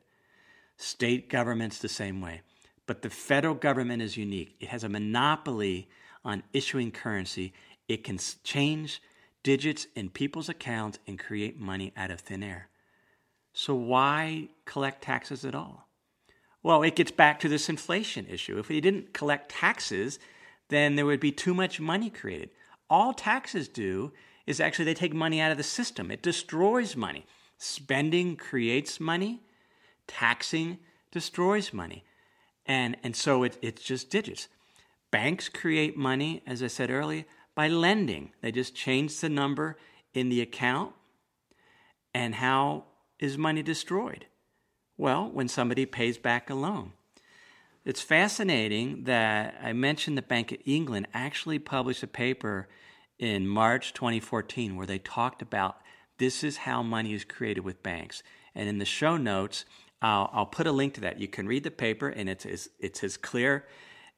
State 0.79 1.29
governments, 1.29 1.77
the 1.77 1.87
same 1.87 2.23
way. 2.23 2.41
But 2.87 3.03
the 3.03 3.11
federal 3.11 3.55
government 3.55 4.01
is 4.01 4.17
unique. 4.17 4.57
It 4.59 4.69
has 4.69 4.85
a 4.85 4.89
monopoly 4.89 5.91
on 6.25 6.45
issuing 6.55 6.93
currency. 6.93 7.53
It 7.89 8.05
can 8.05 8.19
change 8.43 9.03
digits 9.43 9.87
in 9.95 10.09
people's 10.09 10.49
accounts 10.49 10.99
and 11.07 11.19
create 11.19 11.61
money 11.61 11.93
out 11.95 12.11
of 12.11 12.21
thin 12.21 12.43
air. 12.43 12.71
So, 13.53 13.75
why 13.75 14.49
collect 14.65 15.03
taxes 15.03 15.45
at 15.45 15.55
all? 15.55 15.90
Well, 16.63 16.83
it 16.83 16.97
gets 16.97 17.11
back 17.11 17.41
to 17.41 17.49
this 17.49 17.69
inflation 17.69 18.27
issue. 18.27 18.59
If 18.59 18.69
we 18.69 18.81
didn't 18.81 19.15
collect 19.15 19.51
taxes, 19.51 20.19
then 20.69 20.97
there 20.97 21.07
would 21.07 21.21
be 21.21 21.33
too 21.33 21.55
much 21.55 21.81
money 21.81 22.11
created. 22.11 22.51
All 22.89 23.13
taxes 23.13 23.69
do 23.69 24.13
is 24.47 24.61
actually 24.61 24.85
they 24.85 24.95
take 24.95 25.15
money 25.15 25.41
out 25.41 25.53
of 25.53 25.57
the 25.57 25.63
system, 25.63 26.11
it 26.11 26.23
destroys 26.23 26.97
money. 26.97 27.27
Spending 27.57 28.37
creates 28.37 28.99
money, 28.99 29.43
taxing 30.07 30.79
destroys 31.13 31.73
money. 31.73 32.05
And, 32.67 32.97
and 33.03 33.15
so 33.15 33.43
it, 33.43 33.59
it's 33.63 33.83
just 33.83 34.11
digits. 34.11 34.49
Banks 35.11 35.49
create 35.49 35.97
money, 35.97 36.43
as 36.47 36.63
I 36.63 36.69
said 36.69 36.91
earlier, 36.91 37.25
by 37.55 37.69
lending. 37.69 38.33
They 38.41 38.53
just 38.53 38.75
change 38.75 39.19
the 39.21 39.29
number 39.29 39.77
in 40.15 40.29
the 40.29 40.41
account. 40.41 40.95
And 42.15 42.37
how 42.37 42.85
is 43.19 43.37
money 43.37 43.63
destroyed? 43.63 44.27
Well, 45.01 45.31
when 45.31 45.49
somebody 45.49 45.87
pays 45.87 46.19
back 46.19 46.51
a 46.51 46.55
loan. 46.55 46.93
It's 47.87 48.03
fascinating 48.03 49.05
that 49.05 49.55
I 49.63 49.73
mentioned 49.73 50.19
the 50.19 50.21
Bank 50.21 50.53
of 50.53 50.59
England 50.67 51.09
actually 51.15 51.59
published 51.59 52.03
a 52.03 52.07
paper 52.07 52.69
in 53.19 53.49
March 53.49 53.95
2014 53.95 54.77
where 54.77 54.85
they 54.85 54.99
talked 54.99 55.41
about 55.41 55.79
this 56.19 56.45
is 56.45 56.59
how 56.59 56.83
money 56.83 57.15
is 57.15 57.25
created 57.25 57.63
with 57.63 57.83
banks. 57.83 58.23
And 58.55 58.69
in 58.69 58.77
the 58.77 58.85
show 58.85 59.17
notes, 59.17 59.65
I'll, 60.03 60.29
I'll 60.35 60.45
put 60.45 60.67
a 60.67 60.71
link 60.71 60.93
to 60.95 61.01
that. 61.01 61.19
You 61.19 61.29
can 61.29 61.47
read 61.47 61.65
the 61.65 61.71
paper, 61.71 62.11
and 62.11 62.29
it's 62.29 62.45
as, 62.45 62.69
it's 62.79 63.03
as 63.03 63.17
clear 63.17 63.65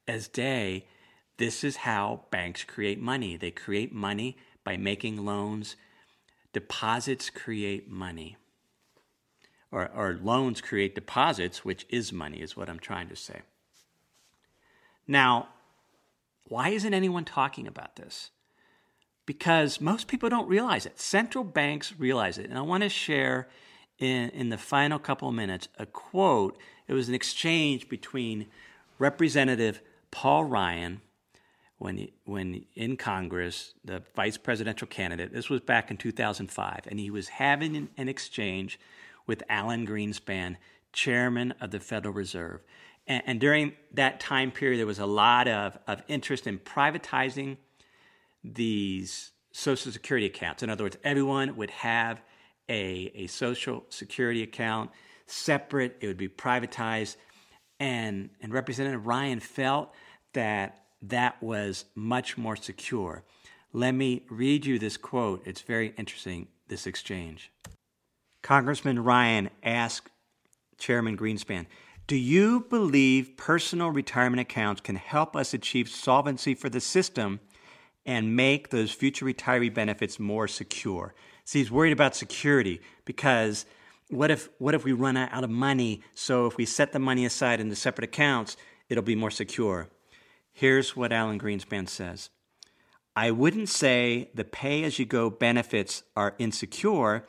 as 0.08 0.26
day. 0.26 0.88
This 1.36 1.62
is 1.62 1.76
how 1.76 2.24
banks 2.32 2.64
create 2.64 3.00
money. 3.00 3.36
They 3.36 3.52
create 3.52 3.92
money 3.92 4.36
by 4.64 4.76
making 4.78 5.24
loans. 5.24 5.76
Deposits 6.52 7.30
create 7.30 7.88
money. 7.88 8.36
Or, 9.72 9.90
or 9.94 10.18
loans 10.22 10.60
create 10.60 10.94
deposits, 10.94 11.64
which 11.64 11.86
is 11.88 12.12
money, 12.12 12.42
is 12.42 12.56
what 12.56 12.68
I'm 12.68 12.78
trying 12.78 13.08
to 13.08 13.16
say. 13.16 13.40
Now, 15.08 15.48
why 16.44 16.68
isn't 16.68 16.92
anyone 16.92 17.24
talking 17.24 17.66
about 17.66 17.96
this? 17.96 18.30
Because 19.24 19.80
most 19.80 20.08
people 20.08 20.28
don't 20.28 20.48
realize 20.48 20.84
it. 20.84 21.00
Central 21.00 21.42
banks 21.42 21.94
realize 21.98 22.36
it. 22.36 22.50
And 22.50 22.58
I 22.58 22.62
want 22.62 22.82
to 22.82 22.90
share 22.90 23.48
in, 23.98 24.28
in 24.30 24.50
the 24.50 24.58
final 24.58 24.98
couple 24.98 25.28
of 25.28 25.34
minutes 25.34 25.68
a 25.78 25.86
quote. 25.86 26.58
It 26.86 26.92
was 26.92 27.08
an 27.08 27.14
exchange 27.14 27.88
between 27.88 28.46
Representative 28.98 29.80
Paul 30.10 30.44
Ryan, 30.44 31.00
when, 31.78 31.96
he, 31.96 32.12
when 32.24 32.64
in 32.76 32.96
Congress, 32.96 33.74
the 33.84 34.02
vice 34.14 34.36
presidential 34.36 34.86
candidate, 34.86 35.32
this 35.32 35.48
was 35.48 35.60
back 35.60 35.90
in 35.90 35.96
2005, 35.96 36.86
and 36.86 37.00
he 37.00 37.10
was 37.10 37.28
having 37.28 37.88
an 37.96 38.08
exchange 38.08 38.78
with 39.26 39.42
Alan 39.48 39.86
Greenspan, 39.86 40.56
chairman 40.92 41.52
of 41.60 41.70
the 41.70 41.80
Federal 41.80 42.14
Reserve. 42.14 42.60
And, 43.06 43.22
and, 43.26 43.40
during 43.40 43.72
that 43.94 44.20
time 44.20 44.50
period, 44.50 44.78
there 44.78 44.86
was 44.86 44.98
a 44.98 45.06
lot 45.06 45.48
of, 45.48 45.78
of 45.86 46.02
interest 46.06 46.46
in 46.46 46.58
privatizing 46.58 47.56
these 48.44 49.32
Social 49.52 49.90
Security 49.90 50.26
accounts. 50.26 50.62
In 50.62 50.70
other 50.70 50.84
words, 50.84 50.98
everyone 51.02 51.56
would 51.56 51.70
have 51.70 52.22
a, 52.68 53.10
a 53.14 53.26
Social 53.26 53.84
Security 53.88 54.42
account 54.42 54.90
separate, 55.26 55.96
it 56.00 56.06
would 56.06 56.16
be 56.16 56.28
privatized. 56.28 57.16
And, 57.80 58.30
and 58.40 58.52
Representative 58.52 59.06
Ryan 59.06 59.40
felt 59.40 59.92
that 60.34 60.84
that 61.02 61.42
was 61.42 61.86
much 61.94 62.38
more 62.38 62.56
secure. 62.56 63.24
Let 63.72 63.92
me 63.92 64.24
read 64.30 64.66
you 64.66 64.78
this 64.78 64.96
quote. 64.96 65.42
It's 65.46 65.62
very 65.62 65.94
interesting. 65.96 66.48
this 66.68 66.86
exchange. 66.86 67.50
Congressman 68.42 69.02
Ryan 69.02 69.50
asked 69.62 70.10
Chairman 70.76 71.16
Greenspan, 71.16 71.66
Do 72.08 72.16
you 72.16 72.66
believe 72.68 73.36
personal 73.36 73.90
retirement 73.90 74.40
accounts 74.40 74.80
can 74.80 74.96
help 74.96 75.36
us 75.36 75.54
achieve 75.54 75.88
solvency 75.88 76.54
for 76.54 76.68
the 76.68 76.80
system 76.80 77.38
and 78.04 78.34
make 78.34 78.70
those 78.70 78.90
future 78.90 79.24
retiree 79.24 79.72
benefits 79.72 80.18
more 80.18 80.48
secure? 80.48 81.14
See, 81.44 81.60
he's 81.60 81.70
worried 81.70 81.92
about 81.92 82.16
security 82.16 82.80
because 83.04 83.64
what 84.08 84.30
if 84.30 84.48
what 84.58 84.74
if 84.74 84.84
we 84.84 84.92
run 84.92 85.16
out 85.16 85.44
of 85.44 85.50
money? 85.50 86.02
So 86.14 86.46
if 86.46 86.56
we 86.56 86.66
set 86.66 86.92
the 86.92 86.98
money 86.98 87.24
aside 87.24 87.60
into 87.60 87.76
separate 87.76 88.04
accounts, 88.04 88.56
it'll 88.88 89.04
be 89.04 89.16
more 89.16 89.30
secure. 89.30 89.88
Here's 90.52 90.96
what 90.96 91.12
Alan 91.12 91.38
Greenspan 91.38 91.88
says. 91.88 92.28
I 93.14 93.30
wouldn't 93.30 93.68
say 93.68 94.30
the 94.34 94.44
pay 94.44 94.84
as 94.84 94.98
you 94.98 95.04
go 95.04 95.30
benefits 95.30 96.02
are 96.16 96.34
insecure 96.38 97.24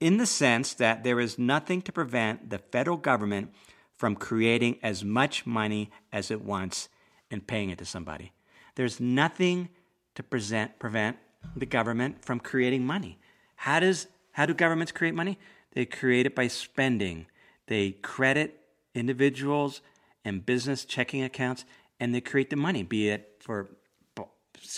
in 0.00 0.18
the 0.18 0.26
sense 0.26 0.74
that 0.74 1.04
there 1.04 1.20
is 1.20 1.38
nothing 1.38 1.82
to 1.82 1.92
prevent 1.92 2.50
the 2.50 2.58
federal 2.58 2.96
government 2.96 3.52
from 3.96 4.14
creating 4.14 4.78
as 4.82 5.04
much 5.04 5.46
money 5.46 5.90
as 6.12 6.30
it 6.30 6.42
wants 6.42 6.88
and 7.30 7.46
paying 7.46 7.70
it 7.70 7.78
to 7.78 7.84
somebody. 7.84 8.32
There's 8.74 9.00
nothing 9.00 9.70
to 10.14 10.22
present, 10.22 10.78
prevent 10.78 11.16
the 11.54 11.66
government 11.66 12.24
from 12.24 12.40
creating 12.40 12.84
money. 12.84 13.18
How 13.56 13.80
does 13.80 14.06
how 14.32 14.44
do 14.44 14.52
governments 14.52 14.92
create 14.92 15.14
money? 15.14 15.38
They 15.72 15.86
create 15.86 16.26
it 16.26 16.34
by 16.34 16.48
spending. 16.48 17.26
They 17.68 17.92
credit 17.92 18.60
individuals 18.94 19.80
and 20.26 20.44
business 20.44 20.84
checking 20.84 21.22
accounts 21.22 21.64
and 21.98 22.14
they 22.14 22.20
create 22.20 22.50
the 22.50 22.56
money, 22.56 22.82
be 22.82 23.08
it 23.08 23.36
for 23.40 23.70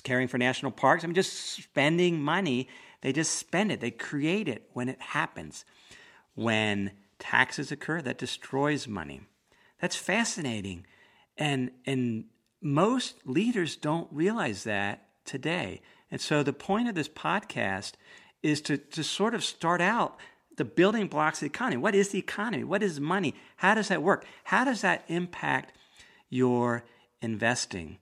caring 0.05 0.29
for 0.29 0.39
national 0.39 0.73
parks. 0.73 1.03
I 1.03 1.07
mean, 1.07 1.15
just 1.15 1.33
spending 1.33 2.21
money. 2.21 2.69
They 3.01 3.13
just 3.13 3.37
spend 3.37 3.71
it. 3.73 3.81
They 3.81 3.91
create 3.91 4.49
it 4.49 4.69
when 4.73 4.89
it 4.89 5.01
happens. 5.01 5.65
When 6.35 6.93
taxes 7.19 7.73
occur, 7.73 8.01
that 8.03 8.19
destroys 8.19 8.89
money. 8.89 9.23
That's 9.81 9.97
fascinating. 9.97 10.87
And, 11.37 11.71
and 11.87 12.25
most 12.61 13.17
leaders 13.25 13.77
don't 13.77 14.09
realize 14.11 14.65
that 14.65 15.09
today. 15.25 15.81
And 16.11 16.21
so 16.21 16.43
the 16.43 16.53
point 16.53 16.89
of 16.89 16.95
this 16.95 17.09
podcast 17.09 17.93
is 18.43 18.61
to, 18.63 18.79
to 18.79 19.05
sort 19.05 19.35
of 19.35 19.45
start 19.45 19.81
out 19.81 20.19
the 20.57 20.65
building 20.65 21.07
blocks 21.07 21.39
of 21.39 21.41
the 21.41 21.47
economy. 21.55 21.77
What 21.77 21.95
is 21.95 22.09
the 22.09 22.19
economy? 22.19 22.65
What 22.65 22.83
is 22.83 22.99
money? 22.99 23.35
How 23.57 23.75
does 23.75 23.89
that 23.89 24.03
work? 24.03 24.27
How 24.45 24.65
does 24.65 24.81
that 24.81 25.05
impact 25.09 25.73
your 26.29 26.85
investing? 27.23 27.99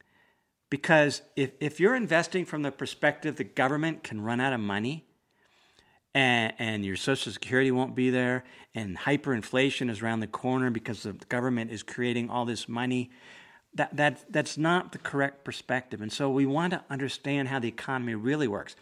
Because 0.69 1.23
if, 1.37 1.53
if 1.61 1.79
you're 1.79 1.95
investing 1.95 2.45
from 2.45 2.63
the 2.63 2.73
perspective 2.73 3.37
the 3.37 3.45
government 3.45 4.03
can 4.03 4.21
run 4.21 4.41
out 4.41 4.53
of 4.53 4.61
money 4.61 5.07
and, 6.15 6.53
and 6.59 6.85
your 6.85 6.97
Social 6.97 7.33
Security 7.33 7.71
won't 7.71 7.95
be 7.95 8.11
there 8.11 8.45
and 8.75 8.97
hyperinflation 8.99 9.91
is 9.91 10.03
around 10.03 10.21
the 10.21 10.27
corner 10.27 10.71
because 10.71 11.03
the 11.03 11.13
government 11.29 11.71
is 11.71 11.83
creating 11.83 12.31
all 12.31 12.45
this 12.45 12.69
money, 12.69 13.11
that, 13.75 13.95
that, 13.97 14.25
that's 14.31 14.57
not 14.57 14.93
the 14.93 14.99
correct 14.99 15.45
perspective. 15.45 16.01
And 16.01 16.13
so 16.13 16.31
we 16.31 16.47
want 16.47 16.73
to 16.73 16.83
understand 16.91 17.49
how 17.49 17.59
the 17.59 17.69
economy 17.69 18.15
really 18.15 18.49
works, 18.49 18.75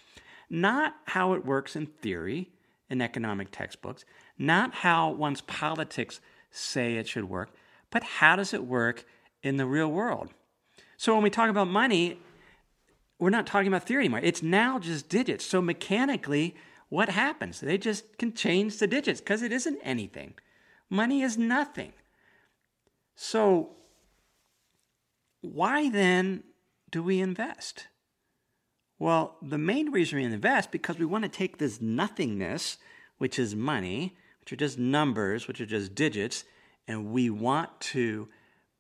not 0.49 0.95
how 1.07 1.33
it 1.33 1.45
works 1.45 1.77
in 1.77 1.87
theory 1.87 2.51
in 2.89 3.03
economic 3.03 3.51
textbooks, 3.51 4.05
not 4.39 4.75
how 4.75 5.11
one's 5.11 5.41
politics 5.41 6.21
say 6.51 6.95
it 6.95 7.09
should 7.09 7.29
work, 7.29 7.51
but 7.91 8.03
how 8.05 8.37
does 8.37 8.55
it 8.55 8.65
work 8.65 9.05
in 9.43 9.57
the 9.57 9.67
real 9.67 9.89
world? 9.89 10.31
So 10.97 11.15
when 11.15 11.23
we 11.23 11.31
talk 11.31 11.51
about 11.51 11.69
money, 11.69 12.19
we're 13.19 13.31
not 13.31 13.47
talking 13.47 13.69
about 13.69 13.87
theory 13.87 14.03
anymore. 14.03 14.21
It's 14.23 14.43
now 14.43 14.79
just 14.79 15.09
digits. 15.09 15.45
So 15.45 15.61
mechanically, 15.61 16.55
what 16.89 17.09
happens? 17.09 17.61
They 17.61 17.79
just 17.79 18.19
can 18.19 18.35
change 18.35 18.79
the 18.79 18.87
digits 18.87 19.21
because 19.21 19.43
it 19.43 19.53
isn't 19.53 19.79
anything. 19.83 20.35
Money 20.91 21.23
is 21.23 21.39
nothing. 21.39 21.93
So 23.17 23.71
why 25.41 25.91
then 25.91 26.43
do 26.91 27.03
we 27.03 27.21
invest? 27.21 27.89
Well, 28.99 29.37
the 29.43 29.59
main 29.59 29.91
reason 29.91 30.19
we 30.19 30.25
invest 30.25 30.71
because 30.71 30.99
we 30.99 31.05
want 31.05 31.25
to 31.25 31.29
take 31.29 31.59
this 31.59 31.81
nothingness, 31.81 32.79
which 33.19 33.39
is 33.39 33.55
money, 33.55 34.17
which 34.41 34.53
are 34.53 34.57
just 34.57 34.79
numbers, 34.79 35.49
which 35.49 35.61
are 35.61 35.67
just 35.67 35.95
digits, 35.95 36.45
and 36.87 37.11
we 37.13 37.31
want 37.31 37.81
to 37.81 38.29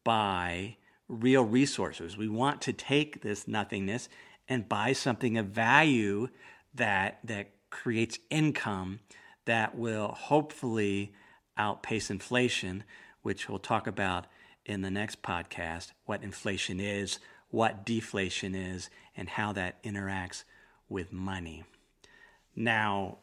buy 0.05 0.77
real 1.09 1.45
resources. 1.45 2.17
We 2.17 2.29
want 2.29 2.61
to 2.62 2.73
take 2.73 3.23
this 3.23 3.47
nothingness 3.47 4.09
and 4.49 4.69
buy 4.69 4.93
something 4.93 5.37
of 5.38 5.47
value 5.47 6.29
that 6.75 7.19
that 7.25 7.51
creates 7.71 8.19
income 8.31 9.01
that 9.47 9.77
will 9.77 10.09
hopefully 10.09 11.12
outpace 11.57 12.11
inflation, 12.11 12.85
which 13.23 13.49
we'll 13.49 13.59
talk 13.59 13.87
about 13.87 14.27
in 14.64 14.81
the 14.83 14.90
next 14.90 15.23
podcast 15.23 15.93
what 16.07 16.23
inflation 16.23 16.81
is, 16.81 17.19
what 17.51 17.85
deflation 17.85 18.55
is, 18.55 18.90
and 19.17 19.29
how 19.29 19.53
that 19.53 19.83
interacts 19.83 20.45
with 20.88 21.12
money. 21.12 21.64
Now, 22.57 23.19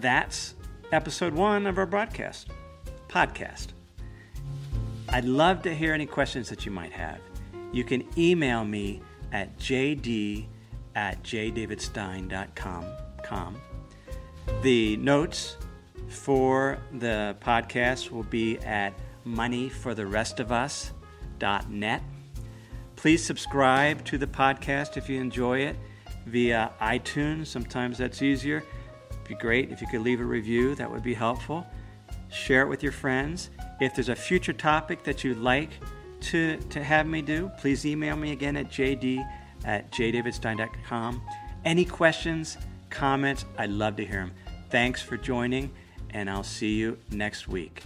that's 0.00 0.54
episode 0.90 1.34
one 1.34 1.66
of 1.66 1.78
our 1.78 1.86
broadcast 1.86 2.48
podcast. 3.08 3.68
I'd 5.10 5.24
love 5.24 5.62
to 5.62 5.74
hear 5.74 5.94
any 5.94 6.06
questions 6.06 6.50
that 6.50 6.66
you 6.66 6.72
might 6.72 6.92
have. 6.92 7.18
You 7.72 7.82
can 7.82 8.06
email 8.18 8.62
me 8.64 9.00
at 9.32 9.58
jd 9.58 10.46
at 10.94 11.22
jdavidstein.com. 11.22 13.56
The 14.62 14.96
notes 14.96 15.56
for 16.08 16.78
the 16.92 17.36
podcast 17.40 18.10
will 18.10 18.22
be 18.24 18.58
at 18.58 18.92
moneyfortherestofus.net. 19.26 22.02
Please 22.96 23.24
subscribe 23.24 24.04
to 24.04 24.18
the 24.18 24.26
podcast 24.26 24.96
if 24.96 25.08
you 25.08 25.20
enjoy 25.20 25.60
it 25.60 25.76
via 26.26 26.72
iTunes. 26.80 27.46
Sometimes 27.46 27.98
that's 27.98 28.22
easier. 28.22 28.64
It'd 29.10 29.24
be 29.24 29.36
great 29.36 29.70
if 29.70 29.80
you 29.80 29.86
could 29.86 30.02
leave 30.02 30.20
a 30.20 30.24
review, 30.24 30.74
that 30.74 30.90
would 30.90 31.02
be 31.02 31.14
helpful. 31.14 31.66
Share 32.30 32.62
it 32.62 32.68
with 32.68 32.82
your 32.82 32.92
friends. 32.92 33.50
If 33.80 33.94
there's 33.94 34.08
a 34.08 34.16
future 34.16 34.52
topic 34.52 35.04
that 35.04 35.22
you'd 35.24 35.38
like 35.38 35.70
to, 36.20 36.56
to 36.56 36.82
have 36.82 37.06
me 37.06 37.22
do, 37.22 37.50
please 37.58 37.86
email 37.86 38.16
me 38.16 38.32
again 38.32 38.56
at 38.56 38.70
jd 38.70 39.24
at 39.64 39.90
jdavidstein.com. 39.92 41.22
Any 41.64 41.84
questions, 41.84 42.58
comments, 42.90 43.44
I'd 43.56 43.70
love 43.70 43.96
to 43.96 44.04
hear 44.04 44.20
them. 44.20 44.32
Thanks 44.70 45.02
for 45.02 45.16
joining, 45.16 45.70
and 46.10 46.28
I'll 46.28 46.44
see 46.44 46.74
you 46.74 46.98
next 47.10 47.48
week. 47.48 47.82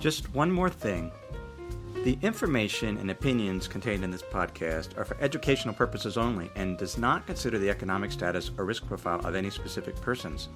Just 0.00 0.32
one 0.34 0.50
more 0.50 0.70
thing. 0.70 1.10
The 2.04 2.16
information 2.22 2.96
and 2.98 3.10
opinions 3.10 3.66
contained 3.66 4.04
in 4.04 4.10
this 4.10 4.22
podcast 4.22 4.96
are 4.96 5.04
for 5.04 5.16
educational 5.20 5.74
purposes 5.74 6.16
only 6.16 6.48
and 6.54 6.78
does 6.78 6.96
not 6.96 7.26
consider 7.26 7.58
the 7.58 7.68
economic 7.68 8.12
status 8.12 8.52
or 8.56 8.64
risk 8.64 8.86
profile 8.86 9.20
of 9.26 9.34
any 9.34 9.50
specific 9.50 10.00
persons. 10.00 10.48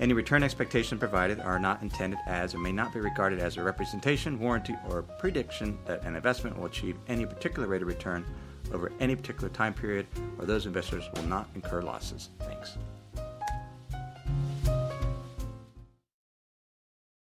Any 0.00 0.12
return 0.12 0.42
expectations 0.42 0.98
provided 0.98 1.40
are 1.40 1.58
not 1.58 1.82
intended 1.82 2.18
as 2.26 2.52
and 2.52 2.62
may 2.62 2.72
not 2.72 2.92
be 2.92 3.00
regarded 3.00 3.40
as 3.40 3.56
a 3.56 3.62
representation, 3.62 4.38
warranty, 4.38 4.76
or 4.88 5.02
prediction 5.02 5.78
that 5.86 6.04
an 6.04 6.14
investment 6.14 6.58
will 6.58 6.66
achieve 6.66 6.98
any 7.08 7.24
particular 7.24 7.66
rate 7.66 7.82
of 7.82 7.88
return 7.88 8.24
over 8.72 8.92
any 9.00 9.16
particular 9.16 9.48
time 9.48 9.72
period 9.72 10.06
or 10.38 10.44
those 10.44 10.66
investors 10.66 11.08
will 11.14 11.24
not 11.24 11.48
incur 11.54 11.80
losses. 11.82 12.28
Thanks. 12.40 12.76